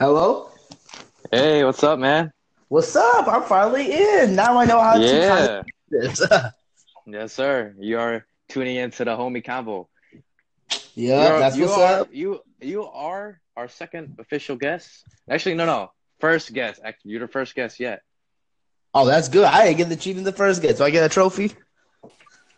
[0.00, 0.48] Hello?
[1.30, 2.32] Hey, what's up, man?
[2.68, 3.28] What's up?
[3.28, 4.34] I'm finally in.
[4.34, 6.26] Now I know how to Yeah, this.
[7.06, 7.74] yes, sir.
[7.78, 9.90] You are tuning into the homie combo.
[10.94, 12.08] yeah, that's you what's are, up.
[12.12, 14.88] You you are our second official guest.
[15.28, 16.80] Actually, no, no, first guest.
[16.82, 18.00] Actually, you're the first guest yet.
[18.94, 19.44] Oh, that's good.
[19.44, 21.52] I didn't get the cheat in the first get, so I get a trophy.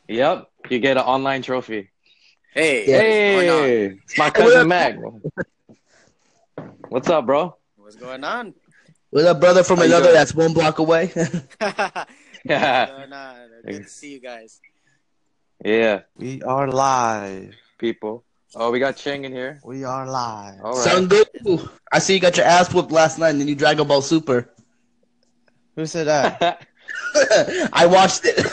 [0.07, 1.91] Yep, you get an online trophy.
[2.55, 2.99] Hey, Yeah.
[2.99, 3.69] what's going on?
[3.69, 4.67] Hey, it's my cousin up?
[4.69, 4.97] Mac.
[6.93, 7.57] What's up, bro?
[7.77, 8.53] What's going on?
[9.11, 11.11] With a brother from How another that's one block away.
[12.45, 13.07] Yeah.
[13.65, 14.61] Good to see you guys.
[15.65, 17.55] yeah, We are live.
[17.79, 18.25] people.
[18.55, 19.59] Oh, we got Cheng in here.
[19.65, 20.61] We are live.
[20.63, 21.25] All Son right.
[21.43, 21.71] Goku.
[21.91, 24.53] I see you got your ass whooped last night and then you Dragon Ball Super.
[25.77, 26.67] Who said that?
[27.73, 28.45] I watched it.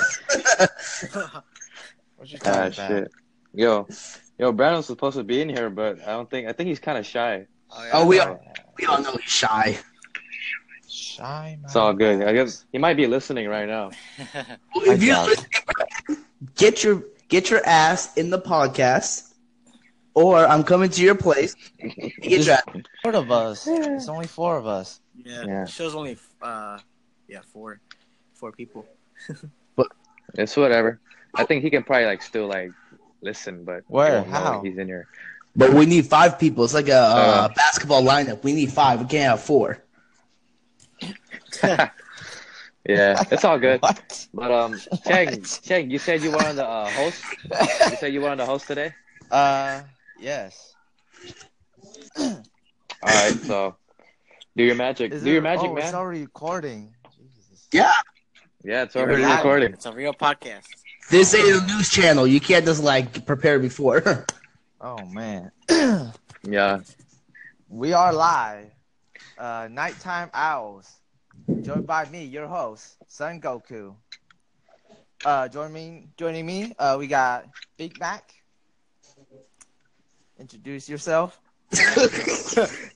[2.16, 2.74] What you ah, about?
[2.74, 3.12] shit.
[3.54, 3.86] Yo,
[4.38, 6.48] yo, Brandon's supposed to be in here, but I don't think.
[6.48, 7.46] I think he's kind of shy.
[7.78, 7.90] Yeah?
[7.94, 8.40] Oh, we are-
[8.78, 9.78] we all know he's shy.
[10.88, 12.24] Shy It's all good.
[12.24, 13.92] I guess he might be listening right now.
[14.76, 15.46] If you doubt
[16.56, 19.34] get your get your ass in the podcast,
[20.16, 21.56] or I'm coming to your place.
[22.22, 22.64] Get your ass.
[23.04, 23.68] Four of us.
[23.68, 25.02] It's only four of us.
[25.16, 25.44] yeah.
[25.46, 25.66] Yeah.
[25.66, 26.80] Show's only uh,
[27.28, 27.80] yeah, four,
[28.34, 28.86] four people.
[29.76, 29.88] but
[30.36, 31.00] It's whatever.
[31.36, 32.72] I think he can probably like still like
[33.22, 34.24] listen, but Where?
[34.24, 34.62] How?
[34.64, 35.08] he's in here.
[35.60, 36.64] But we need five people.
[36.64, 37.50] It's like a uh, Uh.
[37.54, 38.44] basketball lineup.
[38.44, 39.02] We need five.
[39.02, 39.84] We can't have four.
[42.88, 43.82] Yeah, it's all good.
[43.82, 44.28] What?
[44.34, 47.24] But um, Cheng, Cheng, you said you wanted to uh, host.
[47.44, 48.94] You said you wanted to host today.
[49.30, 49.82] Uh,
[50.20, 50.74] yes.
[52.18, 52.34] All
[53.04, 53.76] right, so
[54.56, 55.12] do your magic.
[55.12, 55.84] Is do your magic, oh, man.
[55.84, 56.96] It's already recording.
[57.16, 57.68] Jesus.
[57.72, 57.94] Yeah.
[58.64, 59.74] Yeah, it's already recording.
[59.74, 60.66] It's a real podcast.
[61.12, 62.26] This ain't a news channel.
[62.26, 64.26] You can't just like prepare before.
[64.82, 65.52] Oh man.
[66.48, 66.80] Yeah.
[67.68, 68.72] we are live.
[69.38, 70.90] Uh, nighttime owls.
[71.62, 73.94] Joined by me, your host, Son Goku.
[75.26, 76.08] Uh, join me.
[76.16, 77.46] Joining me, uh, we got
[77.76, 78.34] Big Mac.
[80.40, 81.42] Introduce yourself.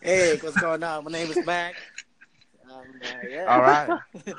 [0.01, 1.03] hey, what's going on?
[1.03, 1.75] My name is Mac.
[2.71, 3.45] Um, uh, yeah.
[3.45, 3.99] All right.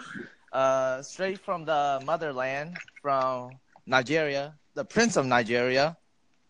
[0.53, 3.51] Uh, straight from the motherland, from
[3.87, 5.97] Nigeria, the Prince of Nigeria,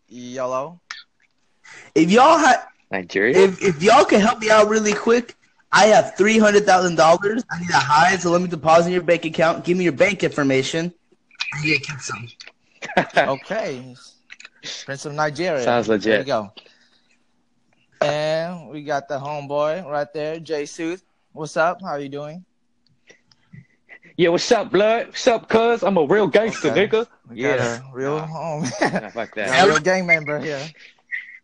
[0.07, 0.79] Yellow.
[1.95, 3.37] If y'all ha- Nigeria.
[3.37, 5.35] if if y'all can help me out really quick,
[5.71, 7.43] I have three hundred thousand dollars.
[7.51, 9.63] I need a hide, so let me deposit in your bank account.
[9.65, 10.93] Give me your bank information.
[11.53, 12.27] I need to keep some.
[13.17, 13.95] Okay,
[14.85, 15.63] Prince of Nigeria.
[15.63, 16.03] Sounds legit.
[16.03, 16.27] There legit.
[16.27, 16.51] you go.
[18.01, 21.03] And we got the homeboy right there, Jay Sooth.
[21.33, 21.81] What's up?
[21.81, 22.45] How are you doing?
[24.17, 25.07] yeah, what's up, blood?
[25.07, 25.83] What's up, cuz?
[25.83, 26.87] I'm a real gangster, Okay.
[26.87, 27.07] nigga.
[27.29, 27.81] We got Yeah.
[27.91, 28.25] a real Nah.
[28.27, 29.65] home, Nah, fuck a that.
[29.67, 30.71] real gang member here.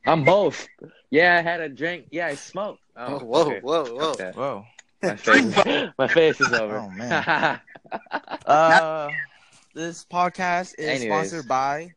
[0.06, 0.68] I'm both.
[1.10, 2.08] Yeah, I had a drink.
[2.12, 2.82] Yeah, I smoked.
[2.96, 3.60] Oh, Oh, whoa, okay.
[3.62, 4.14] whoa, Fuck whoa.
[4.16, 4.36] that.
[4.36, 4.66] Whoa.
[5.04, 6.78] My face, my face is over.
[6.78, 7.60] Oh, man.
[8.46, 9.10] Uh,
[9.74, 11.30] this podcast is Anyways.
[11.30, 11.92] sponsored by,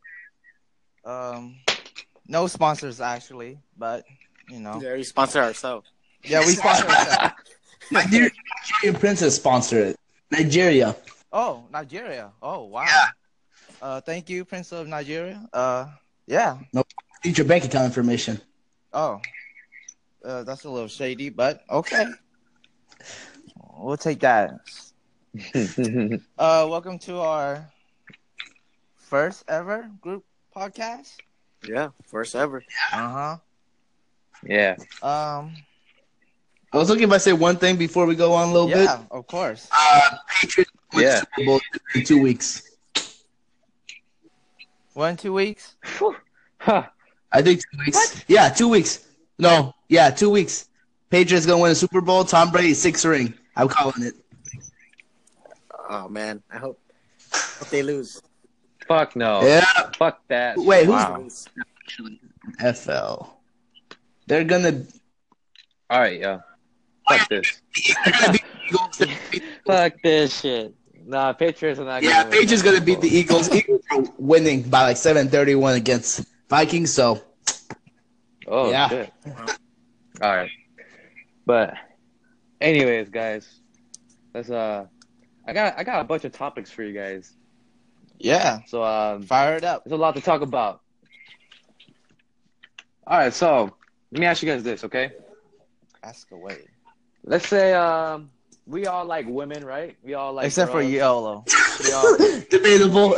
[1.04, 1.56] um,
[2.26, 4.04] no sponsors actually, but
[4.48, 5.88] you know, Yeah, we sponsor ourselves.
[6.24, 7.34] yeah, we sponsor ourselves.
[7.92, 8.30] My dear
[8.82, 9.96] Nigerian princess sponsor it.
[10.32, 10.96] Nigeria.
[11.32, 12.32] Oh, Nigeria.
[12.42, 12.84] Oh, wow.
[12.86, 13.06] Yeah.
[13.82, 15.46] Uh, thank you, Prince of Nigeria.
[15.52, 15.86] Uh,
[16.26, 16.58] yeah.
[17.24, 18.38] Need your bank account information.
[18.92, 19.18] Oh,
[20.24, 22.06] uh, that's a little shady, but okay.
[23.78, 24.52] We'll take that.
[26.38, 27.66] Uh, welcome to our
[28.96, 30.24] first ever group
[30.54, 31.16] podcast.
[31.66, 32.62] Yeah, first ever.
[32.92, 33.36] Uh huh.
[34.46, 34.76] yeah.
[35.02, 35.56] Um,
[36.72, 38.84] I was looking if I say one thing before we go on a little bit.
[38.84, 39.68] yeah, of course.
[39.76, 41.64] Uh, Patriots win Yeah.
[41.94, 42.70] In two weeks.
[44.92, 45.74] One, two weeks.
[46.58, 46.84] Huh.
[47.34, 48.24] I think two weeks.
[48.28, 49.06] Yeah, two weeks.
[49.38, 50.68] No, yeah, two weeks.
[51.10, 52.24] Patriots gonna win a Super Bowl.
[52.24, 53.34] Tom Brady six ring.
[53.56, 54.14] I'm calling it.
[55.90, 56.80] Oh man, I hope,
[57.58, 58.22] hope they lose.
[58.86, 59.42] Fuck no.
[59.42, 59.64] Yeah.
[59.98, 60.56] Fuck that.
[60.56, 61.18] Wait, who's Wow.
[61.20, 61.48] Lose.
[62.74, 63.26] FL?
[64.26, 64.84] They're gonna.
[65.90, 66.40] All right, yeah.
[67.08, 67.60] Fuck this.
[69.66, 70.74] Fuck this shit.
[71.06, 72.02] Nah, Patriots are not.
[72.02, 73.52] yeah, gonna win Yeah, Patriots gonna beat the Eagles.
[73.54, 76.92] Eagles are winning by like seven thirty one against Vikings.
[76.92, 77.22] So
[78.54, 78.88] Oh Yeah.
[78.88, 79.12] shit.
[80.22, 80.50] All right.
[81.44, 81.74] But,
[82.60, 83.60] anyways, guys,
[84.32, 84.86] let's uh,
[85.46, 87.32] I got I got a bunch of topics for you guys.
[88.20, 89.82] Yeah, So um, fire it up.
[89.84, 90.80] there's a lot to talk about.
[93.06, 93.74] All right, so
[94.12, 95.10] let me ask you guys this, okay?
[96.02, 96.58] Ask away.
[97.24, 98.30] Let's say um,
[98.66, 99.96] we all like women, right?
[100.02, 100.92] We all like Except for girls.
[100.92, 101.44] YOLO.
[101.84, 102.16] We all,
[102.50, 103.16] debatable.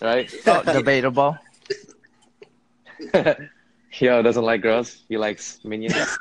[0.00, 0.32] right?
[0.46, 1.36] Oh, debatable.
[3.98, 5.04] Yo doesn't like girls.
[5.08, 5.94] He likes minions.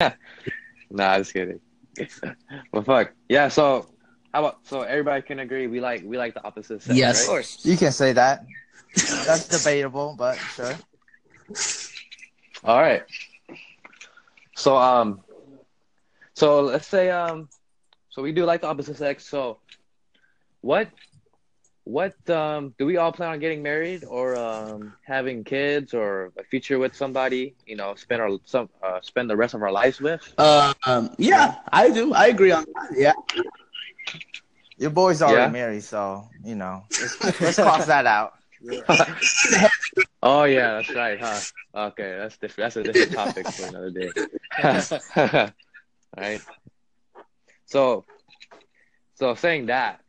[0.90, 1.60] nah, just kidding.
[2.72, 3.12] but fuck.
[3.28, 3.48] Yeah.
[3.48, 3.88] So
[4.32, 7.22] how about so everybody can agree we like we like the opposite sex, Yes.
[7.22, 7.64] Of course.
[7.64, 8.44] You can say that.
[8.94, 10.74] That's debatable, but sure.
[12.64, 13.02] All right.
[14.56, 15.20] So um,
[16.34, 17.48] so let's say um,
[18.10, 19.26] so we do like the opposite sex.
[19.26, 19.58] So
[20.60, 20.88] what
[21.84, 26.44] what um do we all plan on getting married or um having kids or a
[26.44, 27.56] future with somebody?
[27.66, 30.22] You know, spend our some uh, spend the rest of our lives with.
[30.38, 32.12] Um, yeah, I do.
[32.14, 32.96] I agree on that.
[32.96, 33.12] Yeah.
[34.78, 35.48] Your boy's already Yeah.
[35.52, 36.84] married, so you know.
[37.00, 38.32] Let's, let's cross that out.
[40.22, 41.40] oh yeah, that's right, huh?
[41.74, 42.66] Okay, that's different.
[42.66, 44.14] That's a different topic for another day.
[46.16, 46.42] right.
[47.66, 48.04] So,
[49.14, 50.01] so saying that,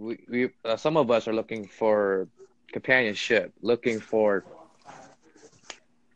[0.00, 2.28] we we uh, some of us are looking for
[2.72, 4.44] companionship, looking for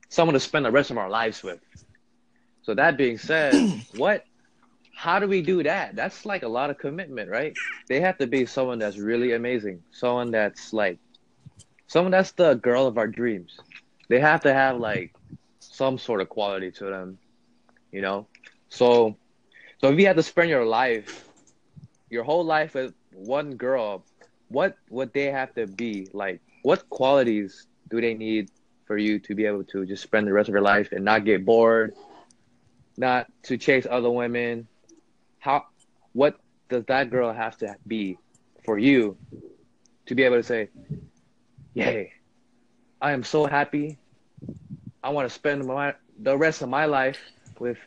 [0.09, 1.61] someone to spend the rest of our lives with.
[2.63, 3.55] So that being said,
[3.97, 4.25] what?
[4.97, 5.97] How do we do that?
[5.97, 7.55] That's like a lot of commitment, right?
[7.89, 10.99] They have to be someone that's really amazing, someone that's like,
[11.89, 13.59] someone that's the girl of our dreams.
[14.09, 15.13] They have to have like
[15.59, 17.19] some sort of quality to them,
[17.93, 18.29] you know.
[18.69, 19.17] So,
[19.81, 21.29] so if you had to spend your life,
[22.09, 24.05] your whole life with one girl,
[24.49, 26.41] what would they have to be like?
[26.63, 28.51] What qualities do they need
[28.87, 31.25] for you to be able to just spend the rest of your life and not
[31.25, 31.95] get bored,
[32.97, 34.69] not to chase other women?
[35.39, 35.65] How?
[36.13, 36.39] What
[36.69, 38.19] does that girl have to be
[38.65, 39.17] for you
[40.07, 40.71] to be able to say,
[41.75, 42.13] "Yay,
[43.01, 43.99] I am so happy.
[45.03, 47.19] I want to spend my the rest of my life
[47.59, 47.79] with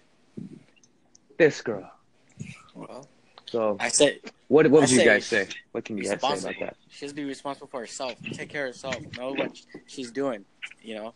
[1.38, 1.90] this girl."
[2.74, 3.08] Well,
[3.48, 5.48] So, I said, what what would I you say guys say?
[5.72, 6.76] What can you guys say about that?
[6.90, 8.16] She has to be responsible for herself.
[8.34, 8.98] Take care of herself.
[9.18, 10.46] Know what she's doing.
[10.82, 11.14] You know.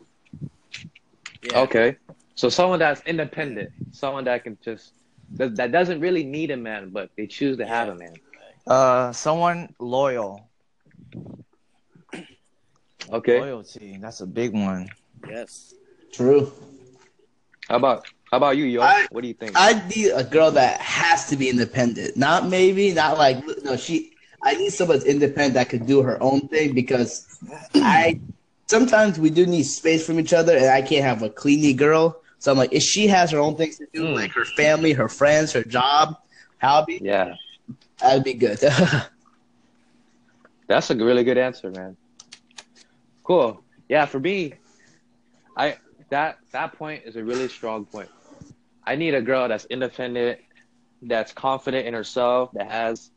[1.44, 1.60] Yeah.
[1.62, 1.98] Okay.
[2.36, 4.94] So someone that's independent, someone that can just
[5.34, 8.14] that, that doesn't really need a man, but they choose to have a man.
[8.66, 10.48] Uh, someone loyal.
[13.10, 13.40] Okay.
[13.40, 13.98] Loyalty.
[14.00, 14.90] That's a big one.
[15.28, 15.74] Yes.
[16.12, 16.52] True.
[17.68, 18.82] How about how about you, yo?
[18.82, 19.52] I- what do you think?
[19.56, 22.16] I need a girl that has to be independent.
[22.16, 23.76] Not maybe, not like no.
[23.76, 24.14] She.
[24.44, 27.28] I need someone that's independent that could do her own thing because
[27.76, 28.20] I.
[28.68, 32.22] Sometimes we do need space from each other, and I can't have a cleany girl.
[32.40, 34.16] So I'm like, if she has her own things to do, Mm.
[34.16, 36.16] like her family, her friends, her job,
[36.62, 37.36] hobby, yeah,
[38.00, 38.60] that'd be good.
[40.68, 41.98] that's a really good answer, man.
[43.24, 43.62] Cool.
[43.90, 44.54] Yeah, for me,
[45.58, 45.78] I
[46.10, 48.10] that that point is a really strong point.
[48.84, 50.40] I need a girl that's independent,
[51.02, 53.12] that's confident in herself, that has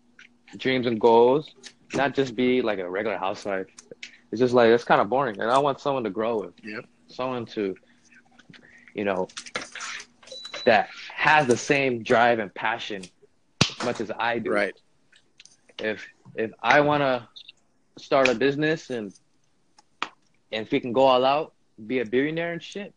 [0.57, 1.55] dreams and goals,
[1.95, 3.67] not just be like a regular housewife.
[4.31, 6.55] It's just like it's kind of boring, and I want someone to grow with.
[6.63, 6.87] Yep.
[7.07, 7.77] Someone to,
[8.95, 9.29] you know,
[10.65, 13.03] that has the same drive and passion
[13.63, 14.51] as much as I do.
[14.51, 14.75] Right.
[15.79, 17.29] If if I want to
[17.97, 19.15] start a business and
[20.53, 21.53] and if we can go all out,
[21.87, 22.95] be a billionaire and shit,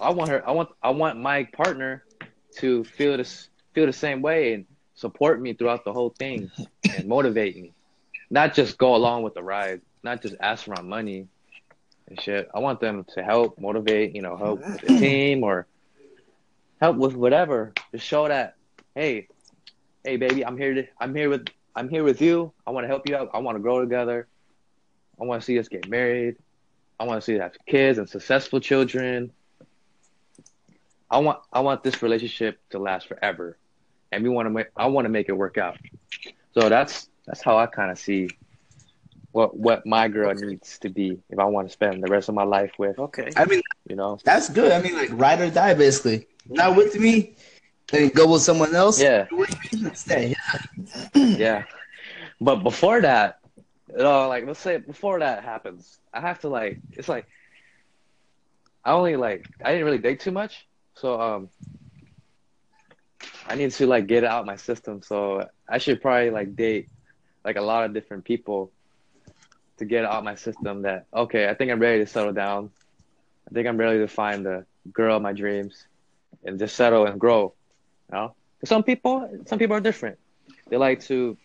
[0.00, 0.48] I want her.
[0.48, 2.04] I want I want my partner
[2.58, 6.50] to feel this feel the same way and support me throughout the whole thing
[6.96, 7.72] and motivate me,
[8.30, 11.28] not just go along with the ride, not just ask for my money
[12.08, 12.50] and shit.
[12.54, 15.66] I want them to help motivate, you know, help with the team or
[16.80, 18.56] help with whatever to show that
[18.94, 19.28] hey,
[20.04, 22.52] hey baby, I'm here to I'm here with I'm here with you.
[22.66, 23.30] I want to help you out.
[23.32, 24.26] I want to grow together.
[25.20, 26.36] I want to see us get married.
[26.98, 29.32] I want to see us have kids and successful children.
[31.10, 33.56] I want I want this relationship to last forever,
[34.12, 35.78] and we want to make I want to make it work out.
[36.54, 38.28] So that's that's how I kind of see
[39.32, 42.34] what what my girl needs to be if I want to spend the rest of
[42.34, 42.98] my life with.
[42.98, 43.30] Okay.
[43.36, 44.72] I mean, You know, that's good.
[44.72, 46.26] I mean, like ride or die, basically.
[46.48, 47.36] Not with me,
[47.88, 49.00] then go with someone else.
[49.00, 49.26] yeah.
[49.30, 50.34] With Stay.
[51.14, 51.64] yeah.
[52.40, 53.40] But before that,
[53.90, 57.26] you know, like let's say before that happens, I have to like it's like
[58.84, 60.66] I only like I didn't really date too much,
[61.00, 61.50] so um
[63.48, 65.02] I need to like get out my system.
[65.02, 66.88] So I should probably like date
[67.44, 68.72] like a lot of different people
[69.78, 72.70] to get out my system that okay, I think I'm ready to settle down.
[73.50, 75.86] I think I'm ready to find the girl of my dreams
[76.44, 77.54] and just settle and grow.
[78.10, 80.18] You know, Some people some people are different.
[80.68, 81.36] They like to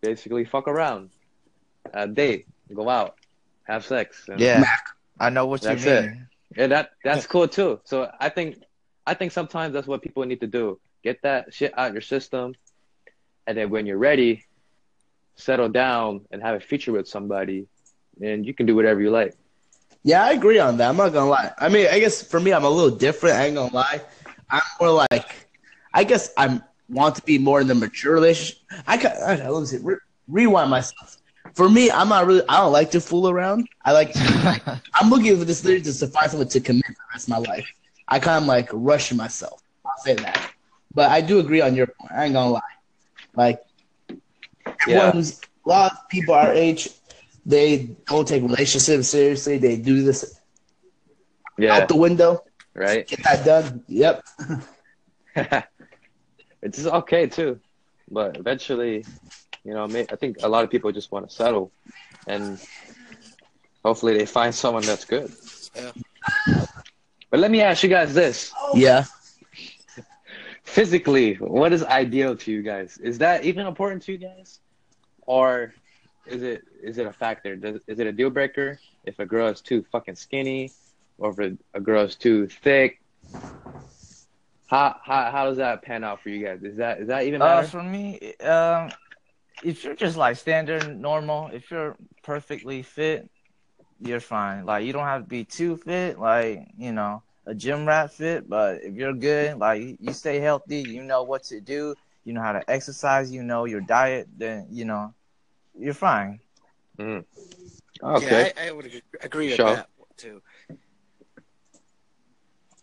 [0.00, 1.10] basically fuck around,
[1.92, 3.16] uh, date, go out,
[3.64, 4.28] have sex.
[4.28, 4.64] And, Yeah,
[5.20, 6.10] I know what That's you it.
[6.10, 6.28] mean.
[6.56, 7.80] and that that's cool too.
[7.84, 8.56] So I think
[9.08, 10.78] I think sometimes that's what people need to do.
[11.02, 12.54] Get that shit out of your system,
[13.46, 14.44] and then when you're ready,
[15.36, 17.68] settle down and have a future with somebody,
[18.20, 19.34] and you can do whatever you like.
[20.02, 20.90] Yeah, I agree on that.
[20.90, 21.52] I'm not gonna lie.
[21.56, 23.36] I mean, I guess for me, I'm a little different.
[23.36, 24.02] I ain't gonna lie.
[24.50, 25.34] I'm more like,
[25.94, 28.58] I guess I'm want to be more in the mature relationship.
[28.86, 29.78] I can okay, let me see.
[29.78, 29.96] Re-
[30.28, 31.16] rewind myself.
[31.54, 32.42] For me, I'm not really.
[32.46, 33.68] I don't like to fool around.
[33.86, 34.12] I like.
[34.94, 37.38] I'm looking for this lady to find someone to commit for the rest of my
[37.38, 37.66] life.
[38.08, 39.60] I kind of like rushing myself.
[39.84, 40.52] I'll say that.
[40.94, 42.12] But I do agree on your point.
[42.12, 42.60] I ain't gonna lie.
[43.34, 43.60] Like,
[44.86, 45.06] Yeah.
[45.08, 46.88] everyone's a lot of people our age,
[47.44, 49.58] they don't take relationships seriously.
[49.58, 50.40] They do this
[51.58, 52.44] Yeah, out the window.
[52.74, 53.06] right.
[53.06, 53.84] Get that done.
[53.88, 54.24] Yep.
[56.62, 57.60] it's okay too,
[58.10, 59.04] but eventually,
[59.64, 61.70] you know, I think a lot of people just want to settle,
[62.26, 62.58] and
[63.84, 65.32] hopefully they find someone that's good.
[65.76, 65.92] Yeah.
[67.30, 69.04] But let me ask you guys this: Yeah.
[70.64, 72.98] physically, what is ideal to you guys?
[72.98, 74.60] Is that even important to you guys,
[75.26, 75.72] or
[76.26, 77.56] is it is it a factor?
[77.56, 80.72] Does, is it a deal breaker if a girl is too fucking skinny,
[81.18, 83.00] or if a, a girl is too thick?
[84.66, 86.62] How, how how does that pan out for you guys?
[86.62, 88.90] Is that is that even Uh, for me, um,
[89.64, 93.28] if you're just like standard normal, if you're perfectly fit,
[94.00, 94.64] you're fine.
[94.64, 98.48] Like you don't have to be too fit, like you know, a gym rat fit.
[98.48, 102.40] But if you're good, like you stay healthy, you know what to do, you know
[102.42, 105.14] how to exercise, you know your diet, then you know,
[105.78, 106.40] you're fine.
[106.98, 107.24] Mm.
[108.02, 108.26] Okay.
[108.26, 109.66] Yeah, I, I would ag- agree with Sure.
[109.66, 110.42] that too.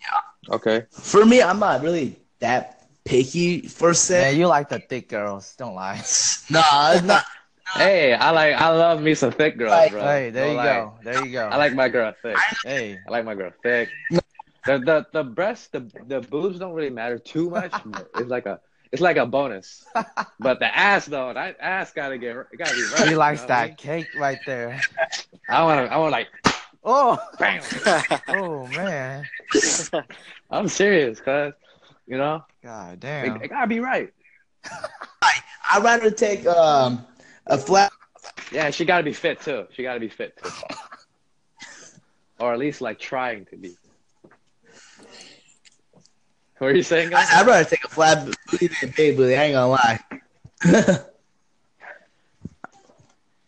[0.01, 0.55] Yeah.
[0.55, 0.86] Okay.
[0.91, 4.36] For me, I'm not really that picky for Man, se.
[4.38, 6.01] you like the thick girls, don't lie.
[6.50, 7.25] Nah, it's not.
[7.74, 10.01] Hey, I like I love me some thick girls, Like- bro.
[10.01, 10.65] Hey, there No you lie.
[10.65, 11.48] go, there you go.
[11.48, 12.38] I like my girl thick.
[12.63, 13.89] hey, I like my girl thick.
[14.65, 17.74] The the the breasts, the the boobs don't really matter too much.
[18.15, 18.60] It's like a
[18.91, 19.84] it's like a bonus.
[20.39, 23.07] But the ass though, that ass gotta get gotta be right.
[23.10, 24.79] he likes you know what I that cake right there.
[25.50, 26.27] I want to I want like
[26.88, 27.62] Oh, bam.
[28.29, 29.25] oh man,
[30.51, 31.53] I'm serious, cuz
[32.07, 33.41] you know god it, damn.
[33.41, 34.13] it gotta be right.
[35.72, 37.05] I'd rather take um
[37.47, 37.91] a flat.
[38.51, 39.65] Yeah, she gotta be fit too.
[39.73, 40.49] She gotta be fit too,
[42.39, 43.75] or at least like trying to be.
[46.57, 47.27] What are you saying, guys?
[47.31, 49.35] I'd rather take a flat booty than a big booty.
[49.35, 49.99] I ain't gonna lie.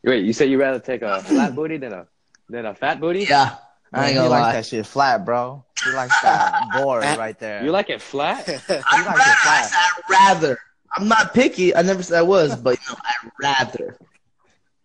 [0.03, 2.07] Wait, you said you'd rather take a flat booty than a
[2.49, 3.25] than a fat booty?
[3.29, 3.55] yeah,
[3.93, 4.53] I ain't he gonna like lie.
[4.53, 5.63] that shit flat, bro.
[5.85, 7.63] You like that board right there.
[7.63, 8.47] You like it flat?
[8.47, 9.71] I'd You like it flat.
[9.73, 10.59] I'd rather.
[10.95, 11.75] I'm not picky.
[11.75, 13.97] I never said I was, but you know, I'd rather.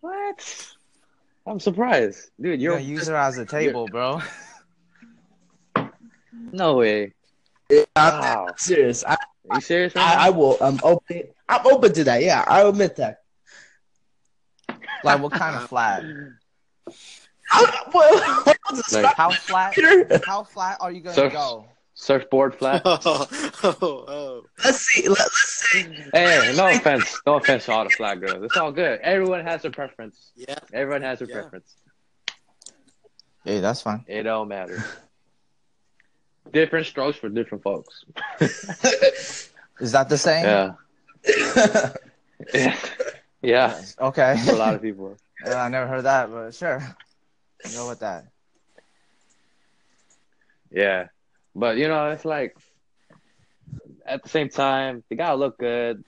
[0.01, 0.67] What?
[1.47, 2.61] I'm surprised, dude.
[2.61, 4.21] You're You're gonna use her as a table, bro.
[6.51, 7.13] no way.
[7.95, 8.47] I'm Wow.
[8.57, 9.03] serious.
[9.05, 9.13] I,
[9.49, 9.95] Are you serious?
[9.95, 10.57] I, Right I will.
[10.61, 11.23] I'm open.
[11.49, 12.21] I'm open to that.
[12.23, 13.21] Yeah, I admit that.
[15.03, 16.03] Like what kind of flat?
[17.49, 19.75] How, what, what Like- How flat?
[20.25, 21.65] How flat are you gonna Surf- go?
[21.95, 22.81] Surfboard flat.
[22.85, 23.27] oh,
[23.63, 24.41] oh, oh.
[24.63, 25.07] Let's see.
[25.07, 25.83] Let, let's see.
[26.13, 27.21] hey, no offense.
[27.25, 28.43] No offense to all the flat girls.
[28.43, 28.99] It's all good.
[29.01, 30.31] Everyone has their preference.
[30.35, 30.55] Yeah.
[30.73, 31.41] Everyone has their Yeah.
[31.41, 31.75] preference.
[33.45, 34.03] Hey, that's fine.
[34.07, 34.83] It don't matter.
[36.51, 38.03] Different strokes for different folks.
[39.79, 40.45] Is that the same?
[40.45, 41.89] Yeah.
[42.53, 42.77] Yeah.
[43.41, 43.81] Yeah.
[43.99, 44.37] Okay.
[44.45, 45.15] For a lot of people.
[45.45, 46.83] Uh, I never heard that, but sure.
[47.73, 48.25] Go with that.
[50.69, 51.07] Yeah.
[51.55, 52.57] But you know, it's like
[54.05, 56.03] at the same time, they gotta look good.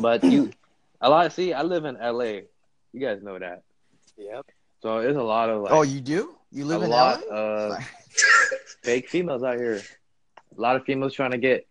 [0.00, 0.50] But you
[1.00, 2.42] a lot of, see, I live in LA.
[2.92, 3.62] You guys know that.
[4.16, 4.46] Yep.
[4.82, 6.34] So there's a lot of oh, like oh, you do?
[6.50, 7.36] You live a in lot LA?
[7.36, 7.84] of
[8.82, 9.82] fake females out here.
[10.56, 11.66] A lot of females trying to get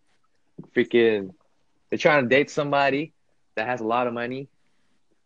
[0.76, 1.34] freaking
[1.90, 3.14] they're trying to date somebody
[3.56, 4.50] that has a lot of money,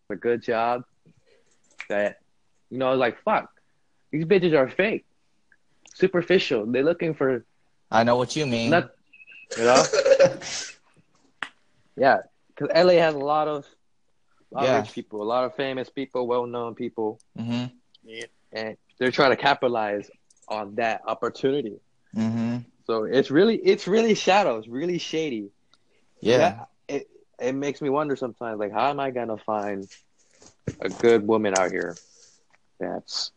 [0.09, 0.83] a good job,
[1.89, 2.19] that
[2.69, 3.49] you know, like fuck.
[4.11, 5.05] These bitches are fake.
[5.93, 6.65] Superficial.
[6.65, 7.45] They're looking for
[7.91, 8.71] I know what you mean.
[8.71, 8.91] not
[9.57, 9.83] you know?
[11.95, 12.17] yeah.
[12.49, 13.65] Because LA has a lot of
[14.51, 14.77] a lot Yeah.
[14.77, 17.65] of rich people, a lot of famous people, well known people, hmm
[18.03, 18.25] yeah.
[18.51, 20.09] and they're trying to capitalize
[20.47, 21.79] on that opportunity.
[22.13, 24.57] hmm So it's really it's really shadow.
[24.57, 25.49] It's really shady.
[26.21, 26.65] Yeah.
[26.87, 27.07] It
[27.39, 29.87] it makes me wonder sometimes, like, how am I gonna find
[30.81, 31.95] a good woman out here
[32.79, 33.31] that's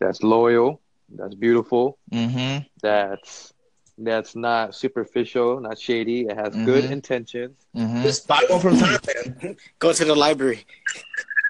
[0.00, 0.80] that's loyal,
[1.14, 3.52] that's beautiful, hmm that's
[3.98, 6.92] that's not superficial, not shady, it has good Mhm.
[6.92, 7.56] intentions.
[7.74, 9.58] hmm Just buy one from Thailand.
[9.78, 10.64] Go to the library.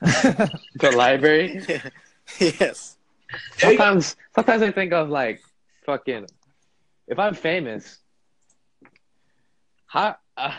[0.74, 1.62] The library.
[2.38, 2.96] yes.
[3.60, 3.84] There you go.
[3.84, 5.40] Sometimes sometimes I think of like
[5.86, 6.26] fucking
[7.08, 8.00] if I'm famous,
[9.86, 10.54] how uh,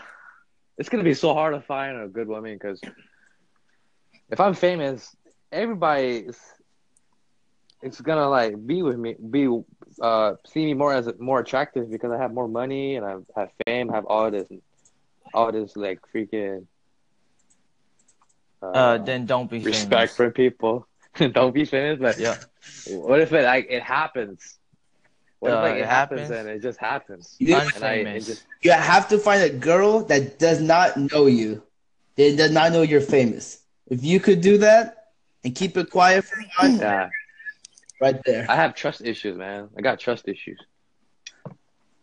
[0.78, 2.82] it's gonna be so hard to find a good woman because
[4.30, 5.16] if I'm famous,
[5.52, 6.40] everybody is
[7.82, 9.48] it's gonna like be with me, be
[10.02, 13.50] uh see me more as more attractive because I have more money and I have
[13.66, 14.48] fame, have all this,
[15.34, 16.68] all this like freaking
[18.62, 20.16] Uh, then don't be respect famous.
[20.16, 20.88] for people.
[21.34, 22.38] Don't be famous, but Yeah.
[22.86, 24.58] what if it like it happens?
[25.40, 26.30] What if Uh, like it, it happens, happens?
[26.30, 27.40] and it just happens?
[27.40, 31.26] You, And I it just you have to find a girl that does not know
[31.26, 31.64] you.
[32.16, 33.64] They does not know you're famous.
[33.88, 34.96] If you could do that
[35.44, 37.10] and keep it quiet for a while, yeah.
[38.00, 38.46] Right there.
[38.50, 39.70] I have trust issues, man.
[39.78, 40.60] I got trust issues.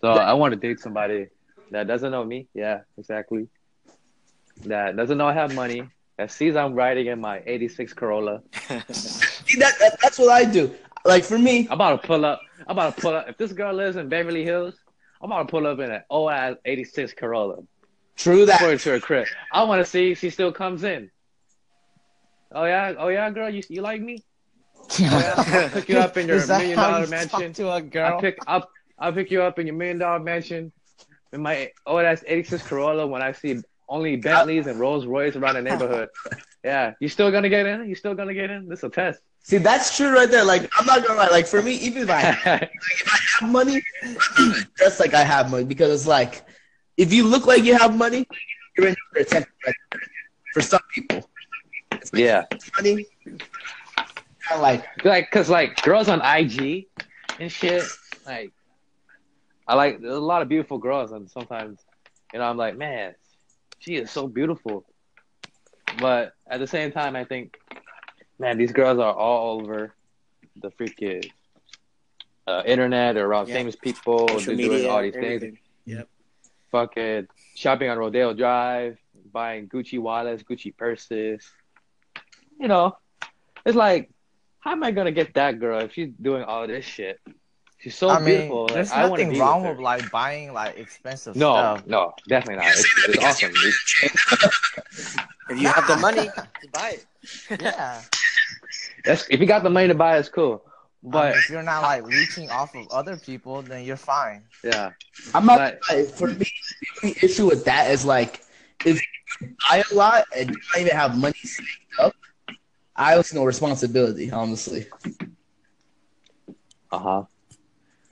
[0.00, 1.28] So I want to date somebody
[1.70, 2.48] that doesn't know me.
[2.54, 3.48] Yeah, exactly.
[4.64, 5.88] That doesn't know I have money.
[6.18, 8.42] That sees I'm riding in my '86 Corolla.
[8.90, 10.74] See, that, that that's what I do.
[11.04, 12.40] Like for me, I'm about to pull up.
[12.66, 13.28] I'm about to pull up.
[13.28, 14.74] If this girl lives in Beverly Hills,
[15.20, 17.56] I'm about to pull up in an old ass '86 Corolla.
[18.16, 18.60] true that.
[18.60, 19.26] Pour it to her crib.
[19.52, 21.10] I want to see if she still comes in.
[22.52, 24.22] Oh yeah, oh yeah, girl, you you like me?
[24.98, 25.34] Yeah?
[25.36, 27.52] I'll pick you up in your Is that million how dollar you talk mansion.
[27.54, 28.20] to a I'll girl?
[28.20, 28.70] pick up.
[28.98, 30.72] I'll pick you up in your million dollar mansion
[31.32, 35.54] in my old ass 86 Corolla when I see only Bentleys and Rolls Royce around
[35.54, 36.08] the neighborhood.
[36.64, 37.88] Yeah, you still gonna get in?
[37.88, 38.68] You still gonna get in?
[38.68, 39.20] This is a test.
[39.42, 40.44] See, that's true right there.
[40.44, 41.28] Like I'm not gonna lie.
[41.28, 43.80] Like for me, even if I, like, if I have money,
[44.78, 46.44] just like I have money because it's like
[46.96, 48.26] if you look like you have money,
[48.76, 49.52] you're in for attention.
[49.64, 49.74] Right.
[50.52, 51.28] For some people,
[51.92, 52.44] it's like yeah,
[52.76, 53.06] money.
[54.48, 56.86] Kind of like like cause like girls on IG
[57.40, 57.84] and shit.
[58.24, 58.52] Like
[59.66, 61.80] I like there's a lot of beautiful girls and sometimes
[62.32, 63.14] you know I'm like man,
[63.78, 64.84] she is so beautiful.
[65.98, 67.56] But at the same time, I think,
[68.38, 69.94] man, these girls are all over
[70.60, 71.30] the freaking
[72.46, 73.54] uh, internet or around Yeah.
[73.54, 74.28] famous people.
[74.28, 75.40] Social They're doing media, all these everything.
[75.40, 75.58] things.
[75.86, 76.08] Yep
[76.72, 78.98] fucking shopping on Rodeo Drive,
[79.32, 81.44] buying Gucci wallets, Gucci purses.
[82.58, 82.96] You know,
[83.64, 84.10] it's like,
[84.66, 87.20] how am I gonna get that girl if she's doing all this shit?
[87.78, 88.62] She's so I mean, beautiful.
[88.64, 91.86] like, there's I nothing wrong with with like buying like expensive No, stuff.
[91.86, 92.72] no, definitely not.
[92.74, 93.52] It's, it's awesome.
[93.52, 95.16] It's-
[95.50, 96.28] If you have the money,
[96.60, 97.60] just buy it.
[97.62, 98.02] Yeah.
[99.04, 100.64] that's, if you got the money to buy, it's cool.
[101.04, 104.42] But But if you're not like leeching off of other people, then you're fine.
[104.64, 104.90] yeah,
[105.32, 105.58] I'm not.
[105.58, 106.50] But- like, for me,
[106.80, 108.42] the only issue with that is like
[108.84, 109.00] if
[109.40, 111.68] you buy a lot and you don't even have money saved
[112.00, 112.16] up,
[112.96, 114.30] I have no responsibility.
[114.30, 114.86] Honestly,
[116.90, 117.24] uh huh.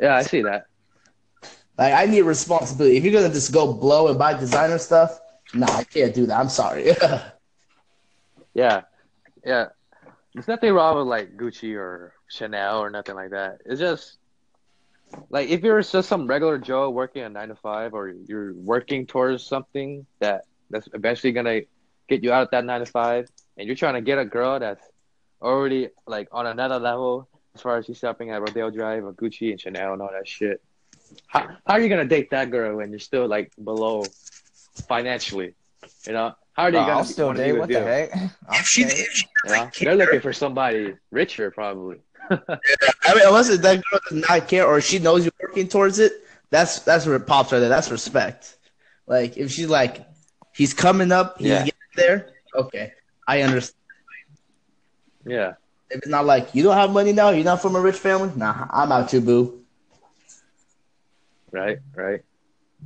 [0.00, 0.66] Yeah, I see that.
[1.78, 2.96] like I need responsibility.
[2.96, 5.18] If you're gonna just go blow and buy designer stuff,
[5.54, 6.38] nah, I can't do that.
[6.38, 6.92] I'm sorry.
[8.54, 8.82] Yeah,
[9.44, 9.66] yeah.
[10.34, 13.58] There's nothing wrong with like Gucci or Chanel or nothing like that.
[13.64, 14.18] It's just
[15.30, 19.06] like if you're just some regular Joe working a nine to five, or you're working
[19.06, 21.60] towards something that that's eventually gonna
[22.08, 24.58] get you out of that nine to five, and you're trying to get a girl
[24.58, 24.82] that's
[25.42, 29.50] already like on another level as far as she's shopping at Rodeo Drive or Gucci
[29.50, 30.60] and Chanel and all that shit.
[31.26, 34.02] How how are you gonna date that girl when you're still like below
[34.88, 35.54] financially?
[36.06, 37.52] You know, how are they Uh, gonna I'll still date.
[37.52, 37.76] What you?
[37.78, 38.12] the heck?
[38.48, 39.70] I'll if she, if she You know?
[39.80, 41.98] They're looking for somebody richer, probably.
[42.30, 42.36] I
[43.14, 46.12] mean, unless that girl does not care or she knows you're working towards it,
[46.50, 47.68] that's that's where it pops right there.
[47.68, 48.56] That's respect.
[49.06, 50.06] Like if she's like,
[50.54, 51.58] he's coming up, he's Yeah.
[51.58, 52.30] getting there.
[52.54, 52.92] Okay,
[53.26, 53.74] I understand.
[55.26, 55.54] Yeah,
[55.90, 58.30] If it's not like you don't have money now, you're not from a rich family.
[58.36, 59.64] Nah, I'm out too, boo.
[61.52, 62.20] right, right.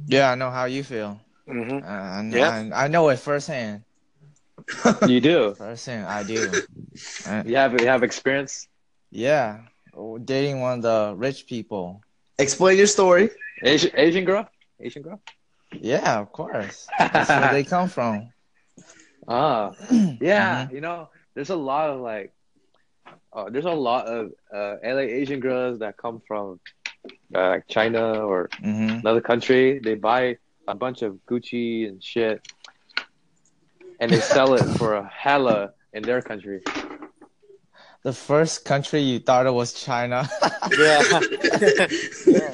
[0.07, 1.21] Yeah, I know how you feel.
[1.49, 1.85] Mm-hmm.
[1.85, 2.51] Uh, I, know, Yeah.
[2.73, 3.85] I, I know it firsthand.
[5.07, 5.55] You do.
[5.55, 6.51] Firsthand, I do.
[7.45, 8.69] You have you have experience.
[9.11, 9.61] yeah,
[9.95, 12.03] Oh, dating one of the rich people.
[12.39, 13.31] Explain your story.
[13.63, 14.49] Asian Asian girl,
[14.81, 15.21] Asian girl.
[15.81, 16.87] Yeah, of course.
[17.13, 18.33] That's where they come from.
[19.29, 19.73] Ah,
[20.21, 20.69] yeah.
[20.71, 22.33] You know, there's a lot of like,
[23.33, 26.61] uh, there's a lot of uh, LA Asian girls that come from
[27.35, 29.81] uh, like China or hmm another country.
[29.81, 30.37] They buy
[30.69, 32.43] a bunch of Gucci and shit,
[34.01, 36.61] and they sell it for a hella in their country.
[38.05, 40.29] The first country you thought it was China.
[40.77, 41.03] Yeah.
[42.27, 42.53] yeah.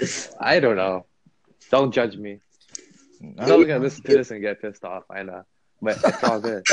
[0.40, 1.06] I don't know.
[1.70, 2.40] Don't judge me.
[3.38, 5.04] I'm not gonna listen to this and get pissed off.
[5.10, 5.42] I know,
[5.80, 6.64] but it's all good.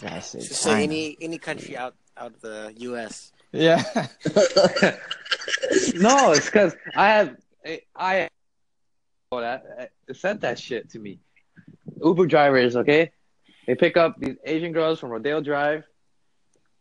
[0.00, 3.32] Gotta Just say any any country out out of the U.S.
[3.52, 3.82] Yeah.
[5.94, 8.28] no, it's because I have I, I
[9.32, 11.20] oh, that uh, I said that shit to me.
[12.02, 13.10] Uber drivers, okay,
[13.66, 15.84] they pick up these Asian girls from Rodeo Drive,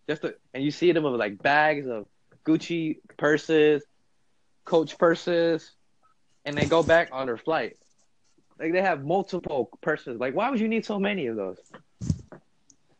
[0.07, 2.05] just to, and you see them with like bags of
[2.45, 3.83] Gucci purses,
[4.63, 5.71] Coach purses,
[6.45, 7.77] and they go back on their flight.
[8.59, 10.19] Like they have multiple persons.
[10.19, 11.57] Like, why would you need so many of those?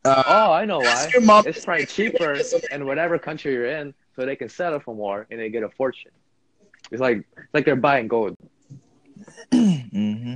[0.05, 1.09] Uh, Oh, I know why.
[1.13, 2.39] your mom- It's probably cheaper
[2.71, 5.69] in whatever country you're in, so they can settle for more and they get a
[5.69, 6.11] fortune.
[6.91, 8.35] It's like it's like they're buying gold.
[9.51, 10.35] hmm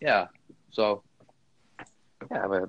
[0.00, 0.26] Yeah.
[0.70, 1.02] So
[2.30, 2.68] yeah, but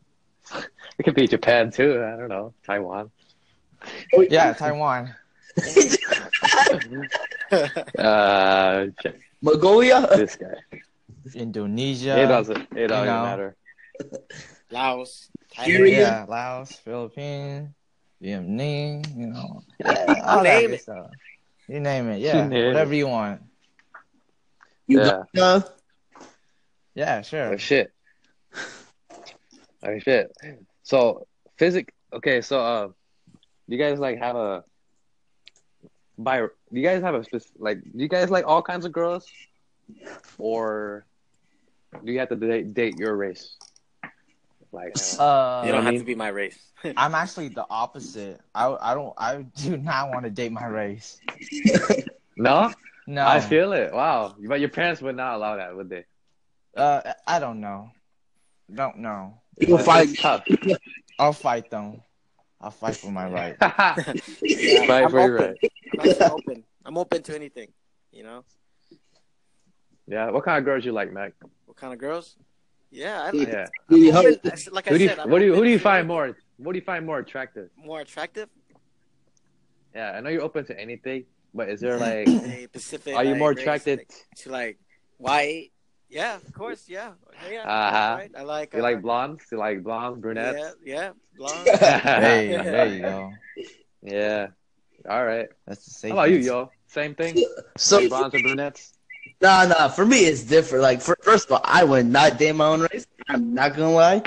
[1.00, 2.04] it could be Japan too.
[2.04, 2.54] I don't know.
[2.66, 3.10] Taiwan.
[4.30, 5.16] Yeah, Taiwan.
[7.98, 8.88] Uh,
[9.42, 10.08] Mongolia.
[10.16, 10.56] this guy.
[11.36, 12.22] Indonesia.
[12.22, 12.68] it doesn't.
[12.76, 13.24] It doesn't know.
[13.24, 13.56] matter.
[14.72, 15.92] Laos, Thailand.
[15.92, 17.70] Yeah, Laos, Philippines,
[18.20, 19.62] Vietnam, you know.
[19.80, 20.82] Yeah, all that name good it.
[20.82, 21.12] stuff.
[21.68, 22.48] You name it, yeah.
[22.48, 22.68] name it.
[22.68, 23.42] Whatever you want.
[24.88, 25.24] Yeah.
[25.34, 25.74] Uganda.
[26.96, 27.54] Yeah, sure.
[27.54, 27.92] Oh shit.
[29.84, 30.32] Oh shit.
[30.84, 31.94] So physic.
[32.12, 32.88] Okay, so uh,
[33.68, 34.64] you guys like have a
[36.18, 36.40] by?
[36.40, 37.82] Do you guys have a spec- like?
[37.84, 39.28] Do you guys like all kinds of girls,
[40.38, 41.13] or do
[42.04, 43.56] you have to date, date your race?
[44.72, 46.58] Like, uh, Uh, You You don't what I have to be my race.
[46.98, 48.42] I'm actually the opposite.
[48.56, 51.20] I I don't I do not want to date my race.
[52.36, 52.74] no,
[53.08, 53.26] No.
[53.26, 53.94] I feel it.
[53.94, 56.06] Wow, but your parents would not allow that, would they?
[56.76, 57.92] uh I don't know.
[58.74, 59.38] Don't know.
[59.60, 60.10] People It's- fight.
[60.10, 60.44] it's tough.
[61.20, 62.02] I'll fight them.
[62.60, 63.56] I'll fight for my right.
[64.42, 65.58] Yeah, Right I'm for your right.
[66.00, 66.64] I'm open.
[66.86, 67.70] I'm open to anything.
[68.12, 68.44] You know,
[70.08, 70.30] Yeah.
[70.32, 71.34] What kind of girls you like, Mac?
[71.66, 72.36] what kind of girls?
[72.92, 73.40] Yeah, I Yeah.
[73.40, 73.48] like.
[73.48, 73.66] Yeah.
[73.90, 74.26] Really I'm hard.
[74.46, 76.38] I said- Who do you said, what do you who do you find more?
[76.58, 77.70] What do you find more attractive?
[77.76, 78.50] more attractive?
[79.96, 83.16] Yeah, I know you're open to anything, but is there like A Pacific.
[83.16, 84.00] are you like, more race, attracted?
[84.00, 84.78] like, to like
[85.18, 85.72] white?
[86.10, 86.86] Yeah, of course.
[86.88, 87.14] Yeah,
[87.50, 87.62] yeah.
[87.64, 88.16] Uh-huh.
[88.20, 88.32] Right.
[88.38, 88.74] I like.
[88.74, 89.46] You uh, like blondes?
[89.52, 90.76] You like blondes, brunettes?
[90.84, 91.68] Yeah, yeah, blonde.
[91.80, 93.34] Hey, there you go.
[94.04, 94.48] Yeah.
[95.10, 95.48] All right.
[95.66, 96.12] That's the safe.
[96.12, 96.50] How about you, answer.
[96.50, 96.72] yo?
[96.88, 97.44] Same thing?
[97.78, 98.94] So Like blondes and brunettes?
[99.44, 99.88] Nah, nah.
[99.90, 100.82] For me, it's different.
[100.82, 103.06] Like, for, first of all, I would not date my own race.
[103.28, 104.22] I'm not gonna lie.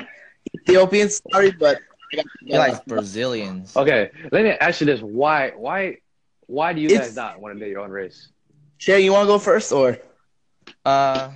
[0.54, 1.78] Ethiopians, sorry, but
[2.12, 3.76] I got- He Brazilians.
[3.76, 5.98] Okay, let me ask you this: Why, why,
[6.46, 8.28] why do you It's- guys not want to date your own race?
[8.78, 9.98] Shay, you want to go first, or
[10.84, 11.30] Uh,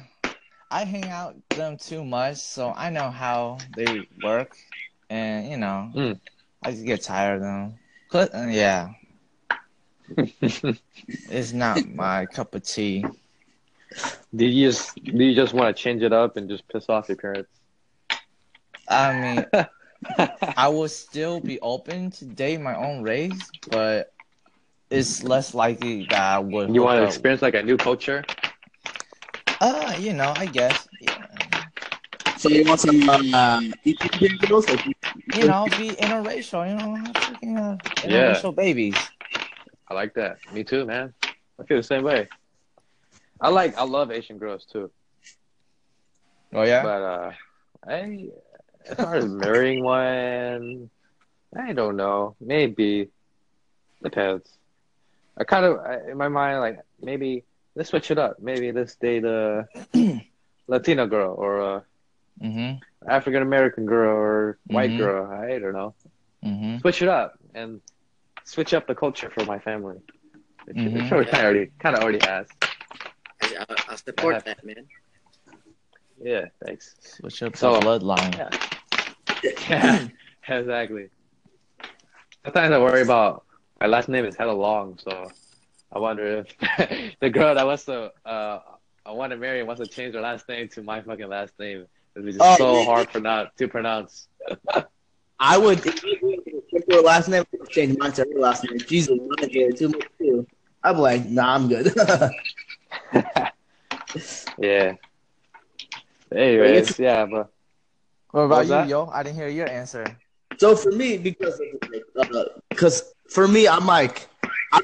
[0.71, 4.55] I hang out with them too much, so I know how they work,
[5.09, 6.21] and you know, Mm.
[6.63, 7.79] I just get tired of them.
[8.13, 8.91] But uh, yeah,
[10.17, 13.05] it's not my cup of tea.
[14.35, 17.09] Do you just do you just want to change it up and just piss off
[17.09, 17.51] your parents?
[18.89, 19.47] I mean,
[20.57, 24.13] I will still be open to date my own race, but
[24.91, 26.75] it's less likely that I would.
[26.75, 28.25] you want to experience like a new culture?
[29.61, 30.89] Uh, you know, I guess.
[31.01, 31.11] Yeah.
[32.37, 34.69] so you want some uh, Ethiopian girls?
[34.69, 34.81] Like,
[35.35, 36.69] You know, be interracial.
[36.69, 37.77] You know, freaking uh,
[38.07, 38.35] Yeah.
[38.35, 38.97] interracial babies.
[39.89, 40.39] I like that.
[40.53, 41.13] Me too, man.
[41.61, 42.29] I feel the same way.
[43.41, 44.91] I like I love Asian girls too,
[46.53, 46.83] Oh yeah.
[46.83, 47.31] but uh,
[47.87, 48.29] I
[48.89, 50.91] as far as marrying one,
[51.57, 52.37] I don't know.
[52.41, 53.09] Maybe
[54.03, 54.49] depends.
[55.39, 58.37] I kind of I- in my mind like maybe let's switch it up.
[58.41, 59.67] Maybe let's date a
[60.69, 61.85] Latina girl or a
[62.41, 62.81] mhm.
[63.09, 64.97] African American girl or white Mhm.
[64.97, 65.31] girl.
[65.33, 65.95] I don't know.
[66.43, 66.81] Mhm.
[66.81, 67.81] Switch it up and
[68.45, 69.97] switch up the culture for my family.
[70.67, 70.93] Which Mhm.
[70.93, 72.47] which already kind of already kind of already has.
[73.91, 74.41] I, I, I support Yeah.
[74.55, 74.87] that, man.
[76.23, 76.95] Yeah, thanks.
[77.01, 78.37] Switch up So- the bloodline.
[79.69, 80.09] Yeah,
[80.49, 81.09] exactly.
[82.45, 83.45] Sometimes I worry about
[83.81, 85.31] my last name is hella long, so
[85.93, 88.61] I wonder if the girl that wants to uh
[89.07, 91.87] I want to marry wants to change her last name to my fucking last name.
[92.15, 92.85] It'd be just Oh, so yeah.
[92.85, 94.29] hard for not to pronounce.
[95.41, 97.45] I would if her last name.
[97.53, 98.79] I would change mine to her last name.
[98.81, 100.47] Jesus, I get it too much too.
[100.83, 101.95] I'm like, nah, I'm good.
[104.61, 104.97] yeah.
[106.35, 107.51] Anyways, yeah, but
[108.33, 108.89] What What about was you, that?
[108.89, 109.07] yo?
[109.09, 110.05] I didn't hear your answer.
[110.59, 111.61] so for me, because
[112.71, 114.29] because uh, for me, I'm like,
[114.73, 114.81] I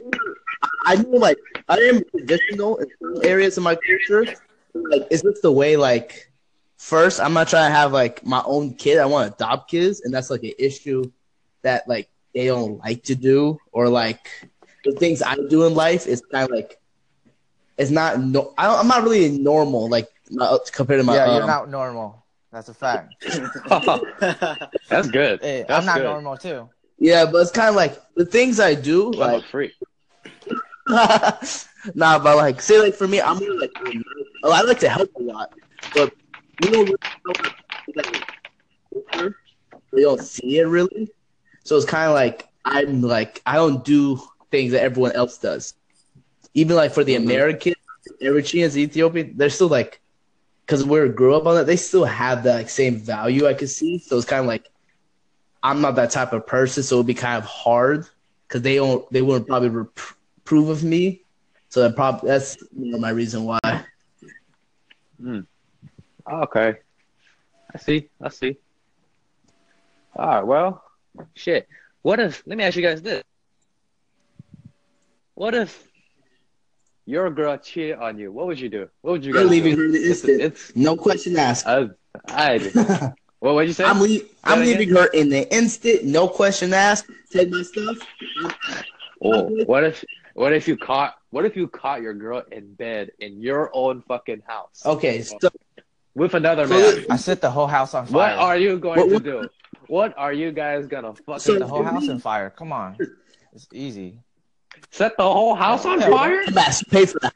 [0.86, 4.34] I knew like I am traditional in some areas of my culture.
[4.74, 5.76] Like, is this the way?
[5.76, 6.30] Like,
[6.78, 8.98] first, I'm not trying to have like my own kid.
[8.98, 11.10] I want to adopt kids, and that's like an issue
[11.62, 14.30] that like they don't like to do, or like
[14.84, 16.78] the things I do in life is kind of like
[17.78, 18.20] it's not.
[18.20, 20.08] No, I don't, I'm not really normal like
[20.72, 21.14] compared to my.
[21.16, 22.24] yeah, you're um, not normal.
[22.52, 23.22] That's a fact.
[24.88, 25.40] that's good.
[25.42, 26.04] Hey, That's I'm not good.
[26.04, 26.68] normal too.
[26.98, 29.72] Yeah, but it's kind of like the things I do, I'm a like freak.
[30.88, 34.02] nah, but like, say like for me, I'm more like, um,
[34.44, 35.52] oh, I like to help a lot,
[35.94, 36.14] but
[36.62, 36.86] you know,
[39.92, 41.10] they don't see it really.
[41.64, 45.74] So it's kind of like I'm like I don't do things that everyone else does.
[46.56, 47.24] Even like for the Mhm.
[47.24, 47.74] American,
[48.22, 50.00] Eritreans, Ethiopian, they're still like,
[50.64, 53.68] because we grew up on that, they still have that like same value I could
[53.68, 53.98] see.
[53.98, 54.66] So it's kind of like
[55.62, 58.06] I'm not that type of person, so it'd be kind of hard
[58.48, 59.68] because they don't they wouldn't probably
[60.40, 61.22] approve of me.
[61.68, 63.58] So that probably that's you know, my reason why.
[65.20, 65.40] Hmm.
[66.30, 66.76] Okay.
[67.74, 68.08] I see.
[68.22, 68.56] I see.
[70.14, 70.46] All right.
[70.46, 70.82] Well,
[71.34, 71.68] shit.
[72.02, 72.42] What if?
[72.46, 73.22] Let me ask you guys this.
[75.34, 75.86] What if
[77.06, 78.30] your girl cheated on you?
[78.32, 78.88] What would you do?
[79.02, 79.80] What would you You're guys leaving do?
[79.80, 80.40] her in the instant.
[80.42, 81.66] it's No question asked.
[81.66, 81.88] I,
[82.28, 83.12] I.
[83.38, 83.84] What would you say?
[83.84, 86.04] I'm le- I'm leaving her in the instant.
[86.04, 87.04] No question asked.
[87.30, 87.98] Take my stuff.
[89.22, 90.02] Oh, what if?
[90.34, 91.14] What if you caught?
[91.30, 95.38] What if you caught your girl in bed in your own fucking house Okay, oh,
[95.38, 95.48] so
[96.14, 97.06] with another So- man?
[97.10, 98.14] I set the whole house on fire.
[98.36, 99.48] What are you going What- to do?
[99.86, 102.48] What are you guys gonna fucking So- the whole house on fire.
[102.50, 102.96] Come on,
[103.52, 104.18] it's easy.
[104.90, 106.10] Set the whole house on Yeah.
[106.10, 106.44] fire?
[106.52, 107.32] Mass, pay for that.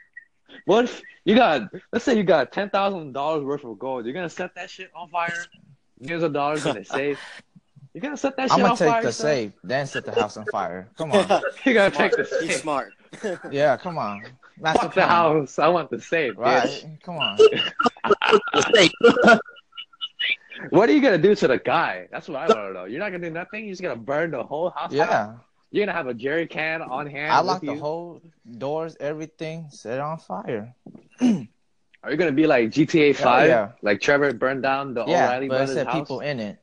[0.65, 1.63] What if you got?
[1.93, 4.05] Let's say you got ten thousand dollars worth of gold.
[4.05, 5.45] You're gonna set that shit on fire?
[5.99, 7.19] Millions of dollars in a safe.
[7.95, 8.59] You're gonna set that shit on fire?
[8.59, 9.03] I'm gonna on take fire?
[9.03, 9.27] the son?
[9.27, 10.89] safe, then set the house on fire.
[10.97, 11.43] Come on.
[11.65, 12.61] You gotta take the He's safe.
[12.63, 12.93] smart.
[13.51, 14.23] Yeah, come on.
[14.61, 15.09] That's Fuck the plan.
[15.09, 15.59] house.
[15.59, 16.63] I want the safe, Right?
[16.69, 17.03] bitch.
[17.03, 17.39] Come on.
[18.55, 18.93] Mistake.
[20.71, 22.07] What are you gonna do to the guy?
[22.13, 22.85] That's what I want to know.
[22.85, 23.65] You're not gonna do nothing.
[23.65, 24.93] You're just gonna burn the whole house.
[24.93, 25.09] down?
[25.09, 25.33] Yeah.
[25.71, 27.33] You're gonna have a jerry can on hand.
[27.33, 28.21] I lock the whole
[28.59, 30.75] doors, everything, set it on fire.
[32.03, 33.49] Are you gonna be like GTA Five?
[33.49, 33.73] yeah.
[33.83, 35.97] Like Trevor burned down the Yeah, O'Reilly but it brothers said house.
[36.01, 36.59] people in it.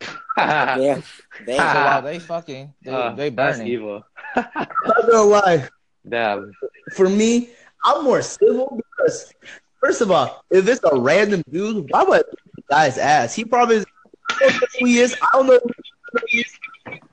[0.36, 1.00] yeah.
[1.46, 4.04] They, So while they fucking, they, Uh, they that's evil.
[4.36, 5.68] I'm not gonna lie.
[6.08, 6.52] Damn.
[6.92, 7.48] For me,
[7.84, 9.32] I'm more civil because,
[9.80, 13.34] first of all, if it's a random dude, why would I beat the guy's ass?
[13.34, 13.86] He probably is,
[14.30, 15.16] I don't know who he is.
[15.22, 15.93] I don't know who he is.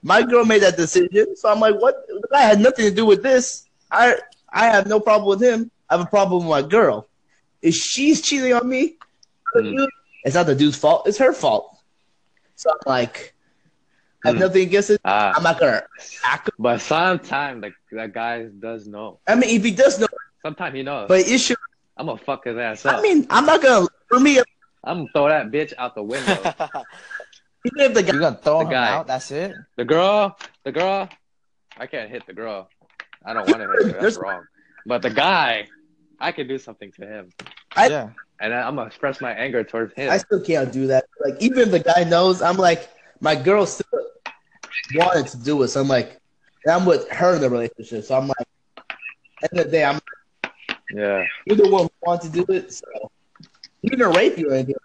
[0.03, 2.07] My girl made that decision, so I'm like, what?
[2.07, 3.67] The guy had nothing to do with this.
[3.91, 4.15] I
[4.49, 5.69] I have no problem with him.
[5.89, 7.07] I have a problem with my girl.
[7.61, 8.95] If she's cheating on me,
[9.53, 9.85] Hmm.
[10.23, 11.07] it's not the dude's fault.
[11.07, 11.77] It's her fault.
[12.55, 13.33] So I'm like,
[14.23, 14.41] I have Hmm.
[14.41, 15.01] nothing against it.
[15.05, 15.83] Ah, I'm not gonna
[16.23, 16.49] act.
[16.57, 19.19] but sometimes like that guy does know.
[19.27, 20.07] I mean, if he does know,
[20.41, 21.07] Sometimes he knows.
[21.07, 21.55] but issue.
[21.97, 22.97] I'm gonna fuck his ass up.
[22.97, 23.87] I mean, I'm not gonna.
[24.09, 24.39] For me,
[24.83, 26.41] I'm gonna throw that bitch out the window.
[27.65, 28.89] even if the guy You gonna throw The him guy.
[28.89, 29.07] out?
[29.07, 29.53] That's it.
[29.77, 31.09] the girl, the girl,
[31.77, 32.69] I can't hit the girl.
[33.25, 34.01] I don't want to hit her.
[34.01, 34.43] That's wrong.
[34.85, 35.67] But the guy,
[36.19, 37.29] I can do something to him,
[37.75, 38.09] I- yeah.
[38.39, 40.09] and I'm gonna express my anger towards him.
[40.11, 41.05] I still can't do that.
[41.23, 43.85] Like even if the guy knows, I'm like my girl still
[44.95, 45.67] wanted to do it.
[45.69, 46.19] So I'm like,
[46.65, 48.03] and I'm with her in the relationship.
[48.05, 48.47] So I'm like,
[49.43, 49.99] end of the day, I'm
[50.93, 51.23] yeah.
[51.45, 52.73] you're the one who wants to do it.
[52.73, 52.85] So
[53.83, 54.75] even to rape you or anything.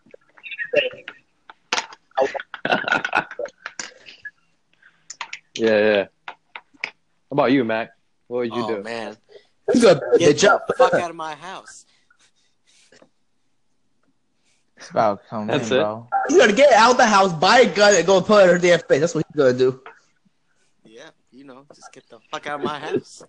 [5.58, 6.06] Yeah, yeah.
[6.36, 7.90] How about you, Mac?
[8.28, 8.82] What would you oh do?
[8.82, 9.16] man,
[9.72, 11.86] I'm gonna get the fuck out of my house.
[14.76, 15.80] It's about to come That's in, it.
[15.80, 16.08] bro.
[16.28, 18.58] He's gonna get out the house, buy a gun, and go put it in her
[18.58, 19.00] damn face.
[19.00, 19.80] That's what he's gonna do.
[20.84, 23.22] Yeah, you know, just get the fuck out of my house.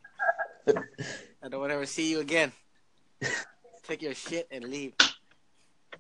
[0.68, 2.52] I don't want to ever see you again.
[3.84, 4.94] Take your shit and leave.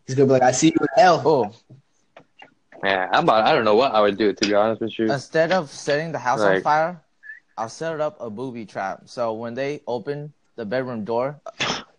[0.05, 1.21] He's gonna be like, I see you in hell.
[1.25, 1.53] Oh,
[2.83, 3.45] Yeah, I'm about.
[3.45, 5.11] I don't know what I would do to be honest with you.
[5.11, 7.01] instead of setting the house on fire,
[7.57, 9.03] I'll set up a booby trap.
[9.05, 11.39] So when they open the bedroom door,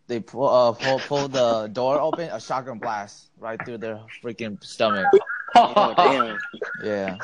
[0.07, 4.63] they pull uh pull, pull the door open, a shotgun blast right through their freaking
[4.65, 5.07] stomach.
[5.55, 6.39] Oh, damn.
[6.85, 7.19] Yeah.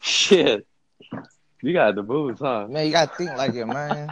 [0.00, 0.66] Shit.
[1.62, 2.66] You got the moves, huh?
[2.68, 4.10] Man, you gotta think like it, man.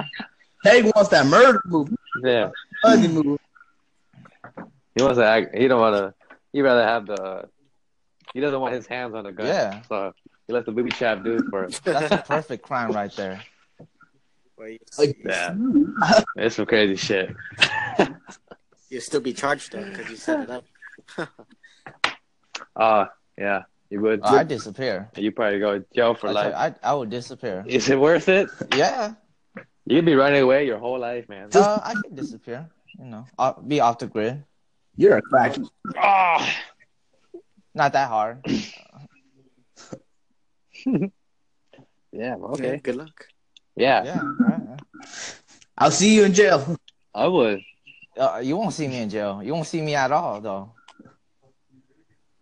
[0.65, 1.91] Peg wants that murder move,
[2.23, 2.51] Yeah.
[2.83, 3.39] bloody move.
[4.99, 5.57] He wants to act.
[5.57, 6.15] He don't want to.
[6.53, 7.49] He rather have the.
[8.35, 9.47] He doesn't want his hands on the gun.
[9.47, 9.83] Yeah.
[9.83, 10.13] So
[10.49, 11.71] he lets the booby trap do it for him.
[11.85, 13.41] That's a perfect crime right there.
[14.59, 15.55] Wait, Like, Yeah.
[16.37, 17.31] It's some crazy shit.
[18.91, 20.65] You'll still be charged though because you set it up.
[22.75, 23.07] Uh
[23.39, 23.63] yeah.
[23.91, 24.21] You would.
[24.25, 25.09] Oh, I disappear.
[25.17, 26.55] you probably go to jail for I, life.
[26.57, 27.65] I I would disappear.
[27.67, 28.51] Is it worth it?
[28.75, 29.15] Yeah.
[29.87, 31.49] You'd be running away your whole life, man.
[31.55, 32.69] Uh, I can disappear.
[32.99, 34.45] You know, I'll be off the grid.
[34.99, 35.57] You're a crack.
[35.97, 36.43] Ah.
[37.73, 38.45] Not that hard.
[42.11, 42.37] Yeah.
[42.37, 42.81] Yeah, Okay.
[42.83, 43.27] good luck.
[43.77, 44.03] Yeah.
[44.03, 44.23] Yeah.
[44.39, 44.81] Right.
[45.77, 46.75] I'll see you in jail.
[47.15, 47.61] I would.
[48.17, 49.43] Uh, you won't see me in jail.
[49.43, 50.73] You won't see me at all, though.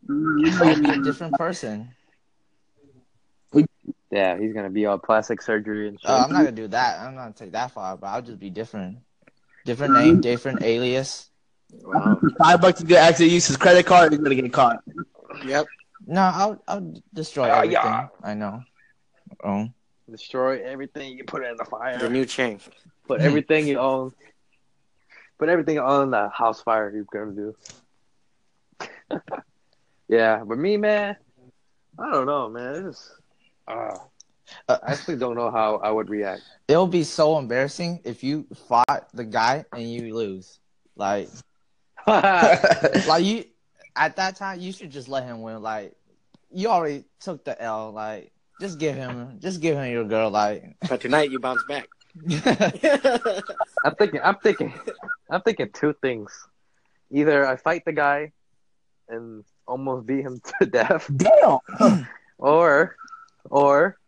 [0.09, 1.89] You know I'll be a different person.
[4.13, 4.39] Yeah.
[4.39, 6.09] He's gonna be all plastic surgery and shit.
[6.09, 7.01] Uh, I'm not gonna do that.
[7.01, 8.99] I'm not gonna take that far, but I'll just be different.
[9.65, 11.29] Different name, different alias.
[11.73, 12.21] Wow.
[12.39, 14.13] Five bucks to get actually use his credit card.
[14.13, 14.83] He's gonna get caught.
[15.45, 15.67] Yep.
[16.07, 17.73] No, I'll I'll destroy Oh, everything.
[17.73, 18.09] yeah.
[18.23, 18.63] I know.
[19.45, 19.69] Oh,
[20.11, 21.17] Destroy everything.
[21.19, 21.99] You put it in the fire.
[21.99, 22.61] The new chain.
[23.09, 24.13] Put everything you own.
[25.39, 26.91] Put everything on the house fire.
[26.95, 27.57] You're gonna do.
[30.09, 31.17] Yeah, but me, man,
[31.99, 32.87] I don't know, man.
[32.87, 33.11] It's,
[33.67, 33.97] uh,
[34.69, 36.43] Uh, I actually don't know how I would react.
[36.69, 40.61] It'll be so embarrassing if you fought the guy and you lose.
[40.95, 41.29] Like,
[43.09, 43.45] like you
[43.97, 45.63] at that time, you should just let him win.
[45.63, 45.95] Like,
[46.53, 47.93] you already took the L.
[47.93, 50.31] Like, just give him, just give him your girl.
[50.31, 51.89] Like, But tonight you bounce back.
[53.85, 54.73] I'm thinking, I'm thinking,
[55.31, 56.47] I'm thinking two things.
[57.11, 58.33] Either I fight the guy
[59.09, 62.07] and almost beat him to death, Damn.
[62.39, 62.97] or,
[63.51, 63.99] or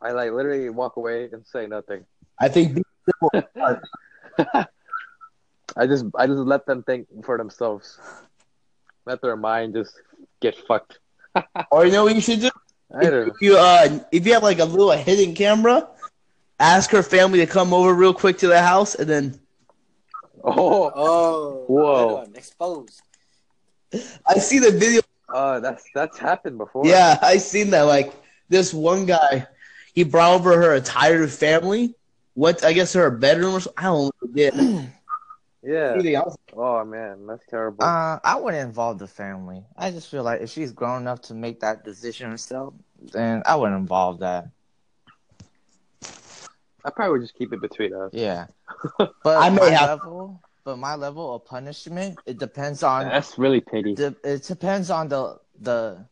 [0.00, 2.04] I like literally walk away and say nothing.
[2.38, 2.84] I think
[5.78, 7.98] I just, I just let them think for themselves.
[9.06, 9.94] Let their mind just
[10.40, 10.98] get fucked.
[11.70, 12.50] or you know what you should do?
[12.94, 13.28] I don't.
[13.28, 15.88] If you uh if you have like a little hidden camera,
[16.58, 19.40] ask her family to come over real quick to the house and then
[20.44, 22.24] Oh, Oh, Whoa.
[22.26, 22.36] good.
[22.36, 23.02] Exposed.
[24.26, 25.00] I see the video
[25.32, 26.86] uh, that's that's happened before.
[26.86, 27.82] Yeah, I seen that.
[27.82, 28.12] Like
[28.48, 29.46] this one guy,
[29.94, 31.94] he brought over her entire family.
[32.34, 33.78] Went, I guess, her bedroom or something.
[33.78, 34.92] I don't know what he did.
[35.62, 35.92] Yeah.
[35.94, 36.36] Anything else?
[36.56, 37.84] Oh man, that's terrible.
[37.84, 39.64] uh, I wouldn't involve the family.
[39.76, 42.74] I just feel like if she's grown enough to make that decision herself,
[43.12, 44.48] then I wouldn't involve that.
[46.84, 48.10] I probably would just keep it between us.
[48.12, 48.46] Yeah,
[48.98, 53.36] but I may my have- level, but my level of punishment, it depends on That's
[53.38, 53.94] really pity.
[53.94, 56.04] de- it depends on the the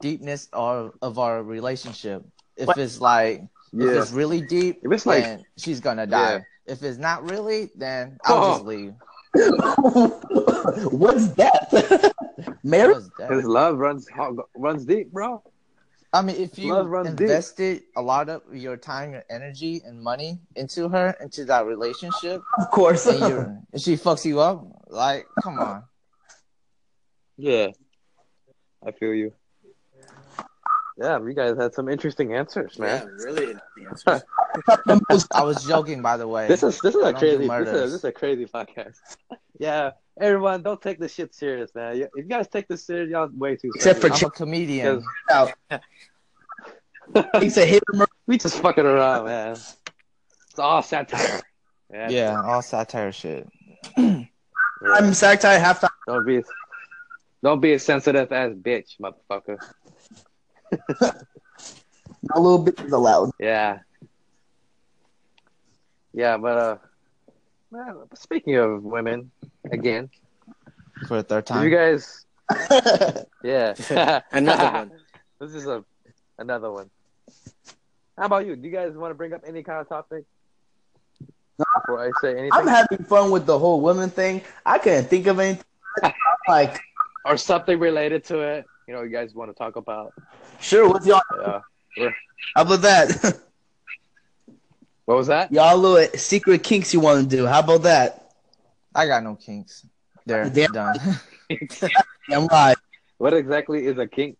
[0.00, 2.24] deepness of of our relationship.
[2.56, 2.78] If What?
[2.78, 6.32] it's like if it's really deep, If it's like- then she's gonna die.
[6.34, 6.40] Yeah.
[6.66, 8.52] If it's not really, then I'll Oh.
[8.54, 8.94] just leave.
[10.92, 12.12] What's that?
[12.62, 12.94] Mary?
[12.94, 13.10] What's?
[13.30, 14.06] His love runs
[14.56, 15.42] runs deep, bro.
[16.14, 17.20] I mean, if you Love runs deep.
[17.22, 22.42] invested a lot of your time, your energy, and money into her, into that relationship,
[22.58, 23.06] Of course.
[23.06, 23.38] and, you
[23.72, 25.84] and she fucks you up, like, come on.
[27.38, 27.68] Yeah,
[28.86, 29.32] I feel you.
[30.98, 33.06] Yeah, you guys had some interesting answers, Yeah, man.
[33.24, 33.54] really.
[34.04, 34.22] The
[35.10, 35.26] answers.
[35.32, 36.46] I was joking, by the way.
[36.48, 37.72] This is this is I a crazy this is, murders.
[37.92, 38.96] this is a crazy podcast.
[39.58, 41.96] yeah, everyone, don't take this shit serious, man.
[41.96, 43.70] If you guys take this serious, y'all way too.
[43.74, 44.22] Except for serious.
[44.22, 45.04] I'm a comedian.
[45.28, 45.80] Because-
[47.40, 49.52] He's a hit or we just fucking around, man.
[49.52, 51.40] It's all satire.
[51.92, 52.08] Yeah.
[52.10, 53.46] Yeah, all satire shit.
[53.96, 54.24] yeah.
[54.94, 55.90] I'm satire halftime.
[56.06, 56.42] Don't be,
[57.42, 59.58] don't be a sensitive ass bitch, motherfucker.
[62.34, 63.30] A little bit is allowed.
[63.38, 63.80] Yeah.
[66.14, 66.76] Yeah, but uh,
[67.70, 69.30] man, speaking of women,
[69.70, 70.10] again,
[71.08, 71.64] For the third time.
[71.64, 72.26] you guys?
[73.42, 73.74] Yeah,
[74.32, 74.92] Another one.
[75.40, 75.84] This is a
[76.38, 76.88] another one.
[78.16, 78.54] How about you?
[78.54, 80.24] Do you guys want to bring up any kind of topic
[81.56, 84.42] before I say anything, I'm having fun with the whole women thing.
[84.64, 85.64] I couldn't think of anything.
[86.48, 86.80] like,
[87.24, 88.64] or something related to it?
[88.86, 90.12] You know, you guys want to talk about?
[90.62, 91.20] Sure, what's y'all?
[91.96, 92.10] Yeah.
[92.56, 93.38] How about that?
[95.04, 95.52] What was that?
[95.52, 97.44] y'all little secret kinks you want to do?
[97.44, 98.30] How about that?
[98.94, 99.84] I got no kinks.
[100.24, 100.72] They're Damn.
[100.72, 100.94] done.
[102.30, 102.76] I'm right.
[103.18, 104.38] What exactly is a kink?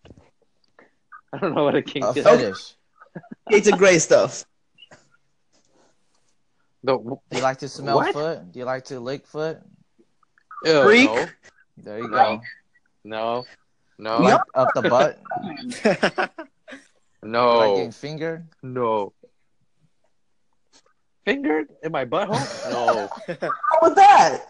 [1.33, 2.25] I don't know what a kink a is.
[2.25, 2.75] fetish.
[3.51, 4.45] It's a great stuff.
[6.85, 8.13] No, Do you like to smell What?
[8.13, 8.53] foot?
[8.53, 9.59] Do you like to lick foot?
[10.65, 11.07] ew, Freak?
[11.07, 11.29] no,
[11.77, 12.41] There you go.
[13.05, 13.45] no,
[13.99, 14.41] no, Yep.
[14.55, 15.21] Up the butt?
[17.23, 18.49] no, Like getting fingered?
[18.63, 19.13] no.
[21.25, 22.71] Fingered in my butthole?
[22.73, 23.09] No.
[23.41, 24.45] How was that?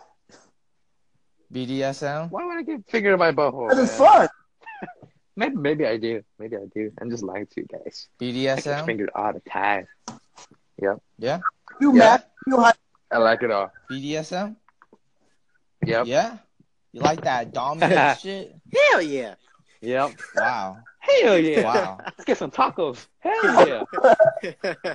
[1.53, 2.31] BDSM?
[2.31, 3.69] Why would I get fingered in my butthole?
[3.69, 3.99] That is man?
[3.99, 4.29] fun.
[5.37, 6.23] Maybe, maybe I do.
[6.39, 6.93] Maybe I do.
[7.01, 8.09] I'm just lying to you guys.
[8.21, 8.85] I get BDSM?
[8.85, 9.87] fingered all the time.
[10.77, 10.99] Yep.
[11.19, 11.41] Yeah.
[11.81, 11.99] You Yeah.
[11.99, 12.25] mad?
[12.47, 12.73] You high?
[13.11, 13.73] I like it all.
[13.91, 14.57] BDSM?
[15.87, 16.07] Yep.
[16.07, 16.37] Yeah?
[16.93, 18.55] You like that dominant shit?
[18.91, 19.35] Hell yeah.
[19.81, 20.11] Yep.
[20.37, 20.79] Wow.
[21.01, 21.63] Hell yeah.
[21.65, 21.99] Wow.
[22.05, 23.07] Let's get some tacos.
[23.21, 24.95] Hell yeah.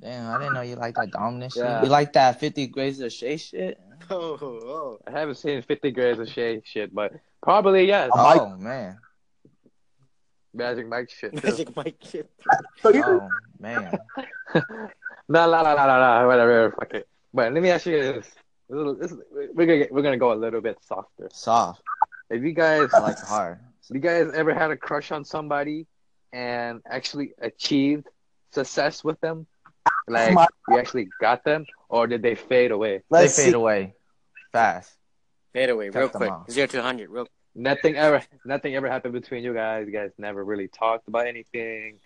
[0.00, 1.78] Damn, I didn't know you like that dominant Yeah.
[1.80, 1.84] shit.
[1.84, 3.80] You like that 50 Grades of Shay shit?
[4.10, 4.98] oh, oh.
[5.06, 8.10] I haven't seen 50 grades of shade shit, but probably yes.
[8.12, 8.98] Oh, Mike- Oh, man.
[10.52, 11.34] Magic Mike shit.
[11.36, 11.48] Too.
[11.50, 12.30] Magic Mike shit.
[12.84, 13.28] Oh,
[13.58, 13.98] man.
[14.54, 14.60] No,
[15.28, 16.74] no, no, no, no, no, whatever.
[16.78, 17.08] Fuck it.
[17.32, 18.30] But let me ask you this.
[18.68, 19.18] This is- this is-
[19.54, 21.28] we're gonna get, we're gonna go a little bit softer.
[21.32, 21.82] Soft.
[22.30, 23.60] If you guys, I like hard.
[23.90, 25.86] you guys ever had a crush on somebody
[26.32, 28.06] and actually achieved
[28.52, 29.46] success with them?
[30.08, 33.02] Like My- you actually got them, or did they fade away?
[33.10, 33.48] let's they see.
[33.48, 33.94] fade away
[34.52, 34.96] fast.
[35.52, 36.30] Fade away, Cut real quick.
[36.32, 36.50] off.
[36.50, 39.86] Zero to 100, real Nothing ever, nothing ever happened between you guys.
[39.86, 42.00] You guys never really talked about anything.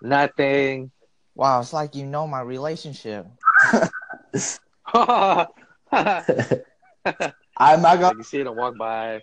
[0.00, 0.90] Nothing.
[1.34, 3.26] Wow, it's like you know my relationship.
[5.92, 8.16] I'm not gonna.
[8.18, 9.22] you see them walk by.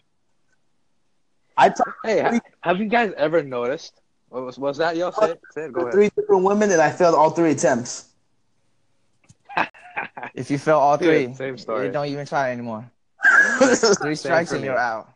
[1.57, 3.99] I talked Hey, ha- have you guys ever noticed?
[4.29, 5.11] What was, was that yo?
[5.11, 5.41] Say it.
[5.51, 5.73] Say it.
[5.73, 5.93] Go ahead.
[5.93, 8.09] three different women and I failed all three attempts.
[10.35, 11.87] If you fail all three, Dude, same story.
[11.87, 12.91] you don't even try anymore.
[14.01, 15.09] Three strikes and you're out.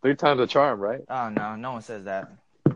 [0.00, 1.02] Three times a charm, right?
[1.10, 2.32] Oh no, no one says that.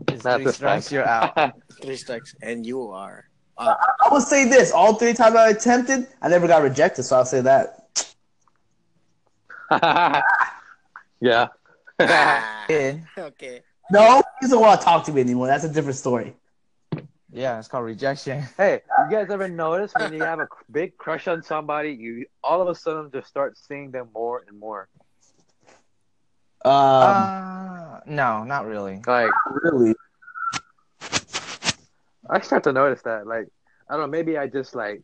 [0.09, 0.95] It's Not three strikes, time.
[0.95, 1.53] you're out.
[1.81, 3.25] Three strikes, and you are.
[3.59, 7.05] I will say this: all three times I attempted, I never got rejected.
[7.05, 7.78] So I'll say that.
[11.20, 11.48] yeah.
[12.00, 12.66] Ah,
[13.16, 13.62] okay.
[13.92, 15.46] No, he doesn't want to talk to me anymore.
[15.46, 16.34] That's a different story.
[17.32, 18.42] Yeah, it's called rejection.
[18.57, 22.61] Hey, you guys ever notice when you have a big crush on somebody, you all
[22.61, 24.88] of a sudden just start seeing them more and more?
[26.64, 29.00] Um, uh, no, not really.
[29.07, 29.30] Like,
[29.62, 29.94] really?
[32.29, 33.27] I start to notice that.
[33.27, 33.49] Like,
[33.89, 35.03] I don't know, maybe I just like,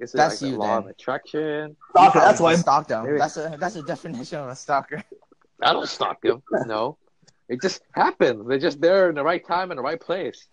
[0.00, 0.84] is it That's like you the law then.
[0.84, 1.76] of attraction?
[1.90, 2.52] Stalker, that's why.
[2.52, 3.04] You stalk them.
[3.06, 3.18] Maybe.
[3.18, 5.02] That's a that's a definition of a stalker.
[5.62, 6.42] I don't stalk him.
[6.66, 6.98] No,
[7.48, 8.46] it just happens.
[8.48, 10.46] They're just there in the right time in the right place.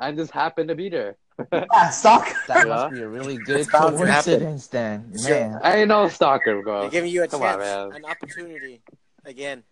[0.00, 1.16] I just happen to be there.
[1.52, 2.34] Yeah, stalker.
[2.48, 2.74] That Yeah.
[2.74, 5.30] must be a really good bound coincidence then, Sure.
[5.30, 5.58] man.
[5.62, 6.82] I ain't no stalker, bro.
[6.82, 7.92] They're giving you a Come chance, man.
[7.92, 8.82] an opportunity
[9.24, 9.64] again.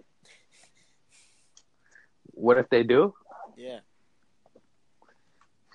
[2.33, 3.15] What if they do?
[3.57, 3.81] Yeah.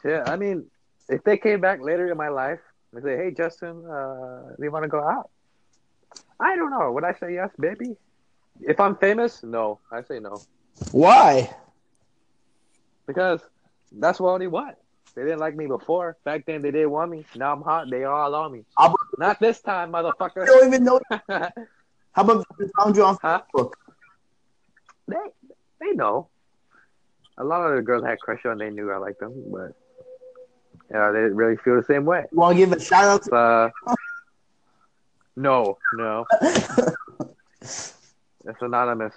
[0.07, 0.65] Yeah, I mean,
[1.09, 2.59] if they came back later in my life
[2.93, 5.29] and say, "Hey, Justin, uh, do you want to go out?"
[6.39, 6.91] I don't know.
[6.93, 7.97] Would I say yes, baby?
[8.61, 9.79] If I'm famous, no.
[9.91, 10.41] I say no
[10.91, 11.53] Why?
[13.05, 13.41] because
[13.91, 14.75] that's what they want.
[15.15, 16.17] They didn't like me before.
[16.25, 17.25] Back then, they didn't want me.
[17.35, 17.89] Now I'm hot.
[17.89, 18.63] They all on me.
[19.17, 20.45] Not this time, motherfucker.
[20.45, 20.99] don't even know.
[21.29, 23.41] How about they found you on Huh?
[23.55, 23.73] Facebook?
[25.07, 25.15] they
[25.81, 26.29] they know.
[27.39, 28.57] A lot of the girls I had crush on.
[28.57, 29.71] They knew I liked them, but
[30.91, 32.25] yeah, they didn't really feel the same way.
[32.31, 33.23] You want to give a shout out?
[33.23, 33.69] To- Uh,
[35.35, 36.25] no, no.
[37.61, 39.13] It's anonymous.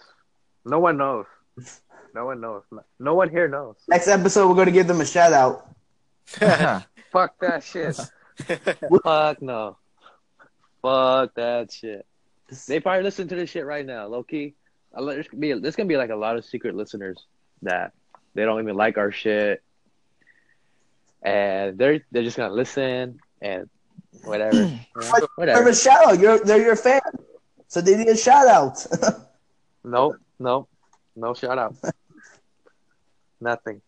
[0.64, 1.27] No one knows.
[2.14, 2.62] No one knows.
[2.99, 3.77] No one here knows.
[3.89, 5.68] Next episode, we're going to give them a shout out.
[7.12, 7.97] Fuck that shit.
[9.05, 9.77] Fuck no.
[10.83, 12.07] Fuck that shit.
[12.66, 14.55] They probably listen to this shit right now, low key.
[14.93, 17.27] There's gonna be there's gonna be like a lot of secret listeners
[17.62, 17.93] that
[18.35, 19.62] they don't even like our shit,
[21.23, 23.68] and they're they're just gonna listen and
[24.25, 25.68] whatever, you know, Give them whatever.
[25.68, 26.18] a shout out.
[26.18, 27.01] You're, they're your fan.
[27.68, 28.87] So they need a shout out.
[29.83, 30.68] Nope, nope,
[31.16, 31.75] no shout out.
[33.41, 33.81] Nothing.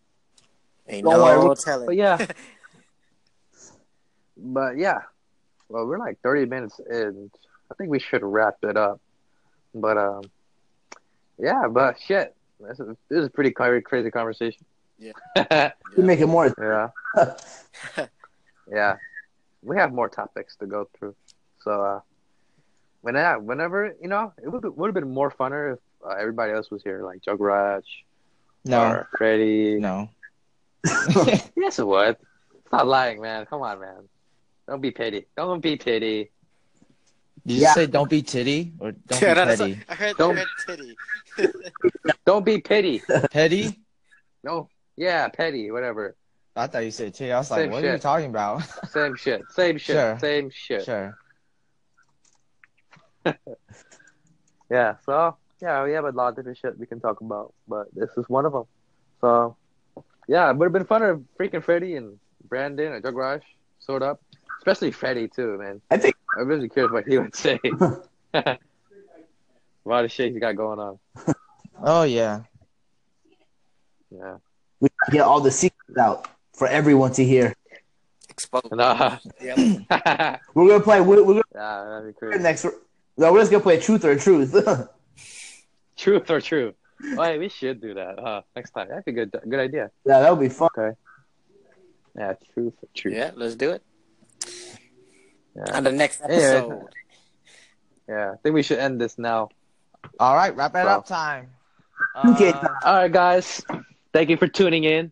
[0.87, 1.55] Ain't Don't no worry.
[1.63, 1.85] telling.
[1.85, 2.25] But yeah.
[4.37, 5.01] but yeah.
[5.69, 7.29] Well, we're like 30 minutes in.
[7.71, 8.99] I think we should wrap it up.
[9.75, 10.23] But um
[11.37, 12.35] yeah, but shit.
[12.59, 14.65] This is, this is a pretty cra- crazy conversation.
[15.03, 15.71] Yeah.
[15.97, 16.53] You make it more.
[16.59, 16.89] yeah.
[18.71, 18.95] yeah.
[19.61, 21.15] We have more topics to go through.
[21.61, 21.99] So uh
[23.01, 26.53] when yeah, whenever, you know, it would would have been more funner if uh, everybody
[26.53, 27.83] else was here like Jug Raj
[28.65, 29.79] No, or Freddie.
[29.79, 30.09] no.
[31.55, 32.17] Yes, it would.
[32.67, 33.45] Stop lying, man.
[33.45, 34.07] Come on, man.
[34.67, 35.25] Don't be petty.
[35.37, 36.31] Don't be petty.
[37.45, 37.73] Did you Yeah.
[37.73, 39.73] say don't be titty or don't Yeah, be that's petty?
[39.73, 40.95] what- I heard, Don't- heard titty.
[42.25, 43.01] Don't be petty.
[43.31, 43.79] Petty?
[44.43, 44.69] No.
[44.95, 45.71] Yeah, petty.
[45.71, 46.15] Whatever.
[46.55, 47.31] I thought you said titty.
[47.31, 48.61] I was like, Same what are you talking about?
[48.91, 49.41] Same shit.
[49.49, 49.95] Same shit.
[49.95, 50.19] Sure.
[50.19, 50.85] Same shit.
[50.85, 51.17] sure.
[54.69, 54.95] Yeah.
[55.05, 58.09] So yeah, we have a lot of different shit we can talk about, but this
[58.17, 58.63] is one of them.
[59.21, 59.55] So
[60.27, 62.17] yeah, it would have been fun if freaking Freddie and
[62.49, 63.41] Brandon and Jug Raj
[63.85, 64.21] showed up,
[64.57, 65.79] especially Freddie too, man.
[65.91, 67.59] I think I'm really curious what he would say.
[68.33, 68.57] a
[69.85, 70.99] lot of shit he's got going on.
[71.83, 72.41] Oh yeah.
[74.09, 74.37] Yeah.
[74.83, 77.53] We get all the secrets out for everyone to hear.
[78.29, 78.71] Exposed.
[78.71, 79.17] Nah.
[79.41, 79.57] Yep.
[80.53, 81.01] We're gonna play.
[81.01, 82.43] We're, we're that'd be gonna crazy.
[82.43, 82.65] next.
[83.17, 84.55] No, we're just gonna play truth or truth.
[85.95, 86.73] Truth or truth.
[87.17, 88.15] Oh, hey, we should do that.
[88.19, 88.41] Huh?
[88.55, 88.89] Next time.
[88.89, 89.31] That'd be good.
[89.31, 89.91] Good idea.
[90.05, 90.69] yeah, that would be fun.
[92.17, 93.13] Yeah, truth or truth.
[93.13, 93.83] Yeah, let's do it.
[95.55, 95.77] Yeah.
[95.77, 96.43] On the next Anyway.
[96.43, 96.85] episode.
[98.09, 98.31] Yeah.
[98.33, 99.49] I think we should end this now.
[100.19, 101.49] All right, wrap it So- up time.
[102.25, 102.49] Okay.
[102.51, 103.61] Uh, All right, guys.
[104.13, 105.11] Thank you for tuning in.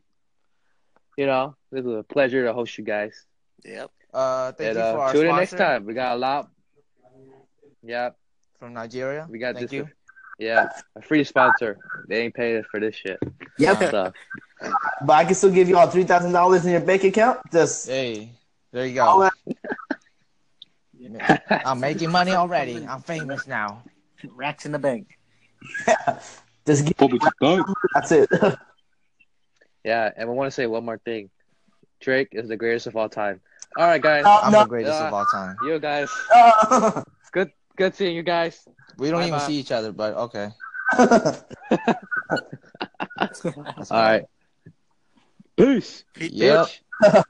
[1.18, 3.26] You know, it was a pleasure to host you guys.
[3.66, 3.92] Yep.
[4.14, 5.86] uh, thank and you for uh, our tune in next time.
[5.86, 6.50] We got a lot.
[7.84, 8.12] Yeah,
[8.60, 9.28] from Nigeria.
[9.30, 9.78] we got thank this.
[9.78, 9.90] you.
[10.38, 11.78] Yeah, a free sponsor.
[12.08, 13.20] They ain't paying us for this shit.
[13.58, 13.92] Yep.
[13.92, 14.14] So,
[15.02, 17.40] But I can still give you all three thousand dollars in your bank account.
[17.52, 18.30] Just Hey,
[18.72, 19.30] there you go.
[21.50, 22.86] I'm making money already.
[22.88, 23.84] I'm famous now.
[24.36, 25.18] Racks in the bank.
[26.66, 27.20] just give.
[27.94, 28.30] That's it.
[29.84, 31.30] yeah, and we want to say one more thing.
[32.00, 33.42] Drake is the greatest of all time.
[33.78, 34.26] All right, guys.
[34.26, 34.64] Oh, I'm no.
[34.64, 35.58] the greatest Uh, of all time.
[35.62, 36.12] You guys.
[36.34, 37.52] Uh, Good.
[37.78, 38.68] Good seeing you guys.
[38.98, 39.46] We don't even Bye-bye.
[39.48, 40.50] see each other, but okay.
[40.98, 41.34] All
[43.92, 44.24] right.
[45.58, 46.04] Peace.
[46.14, 46.68] Pete, Yep.
[47.02, 47.24] bitch.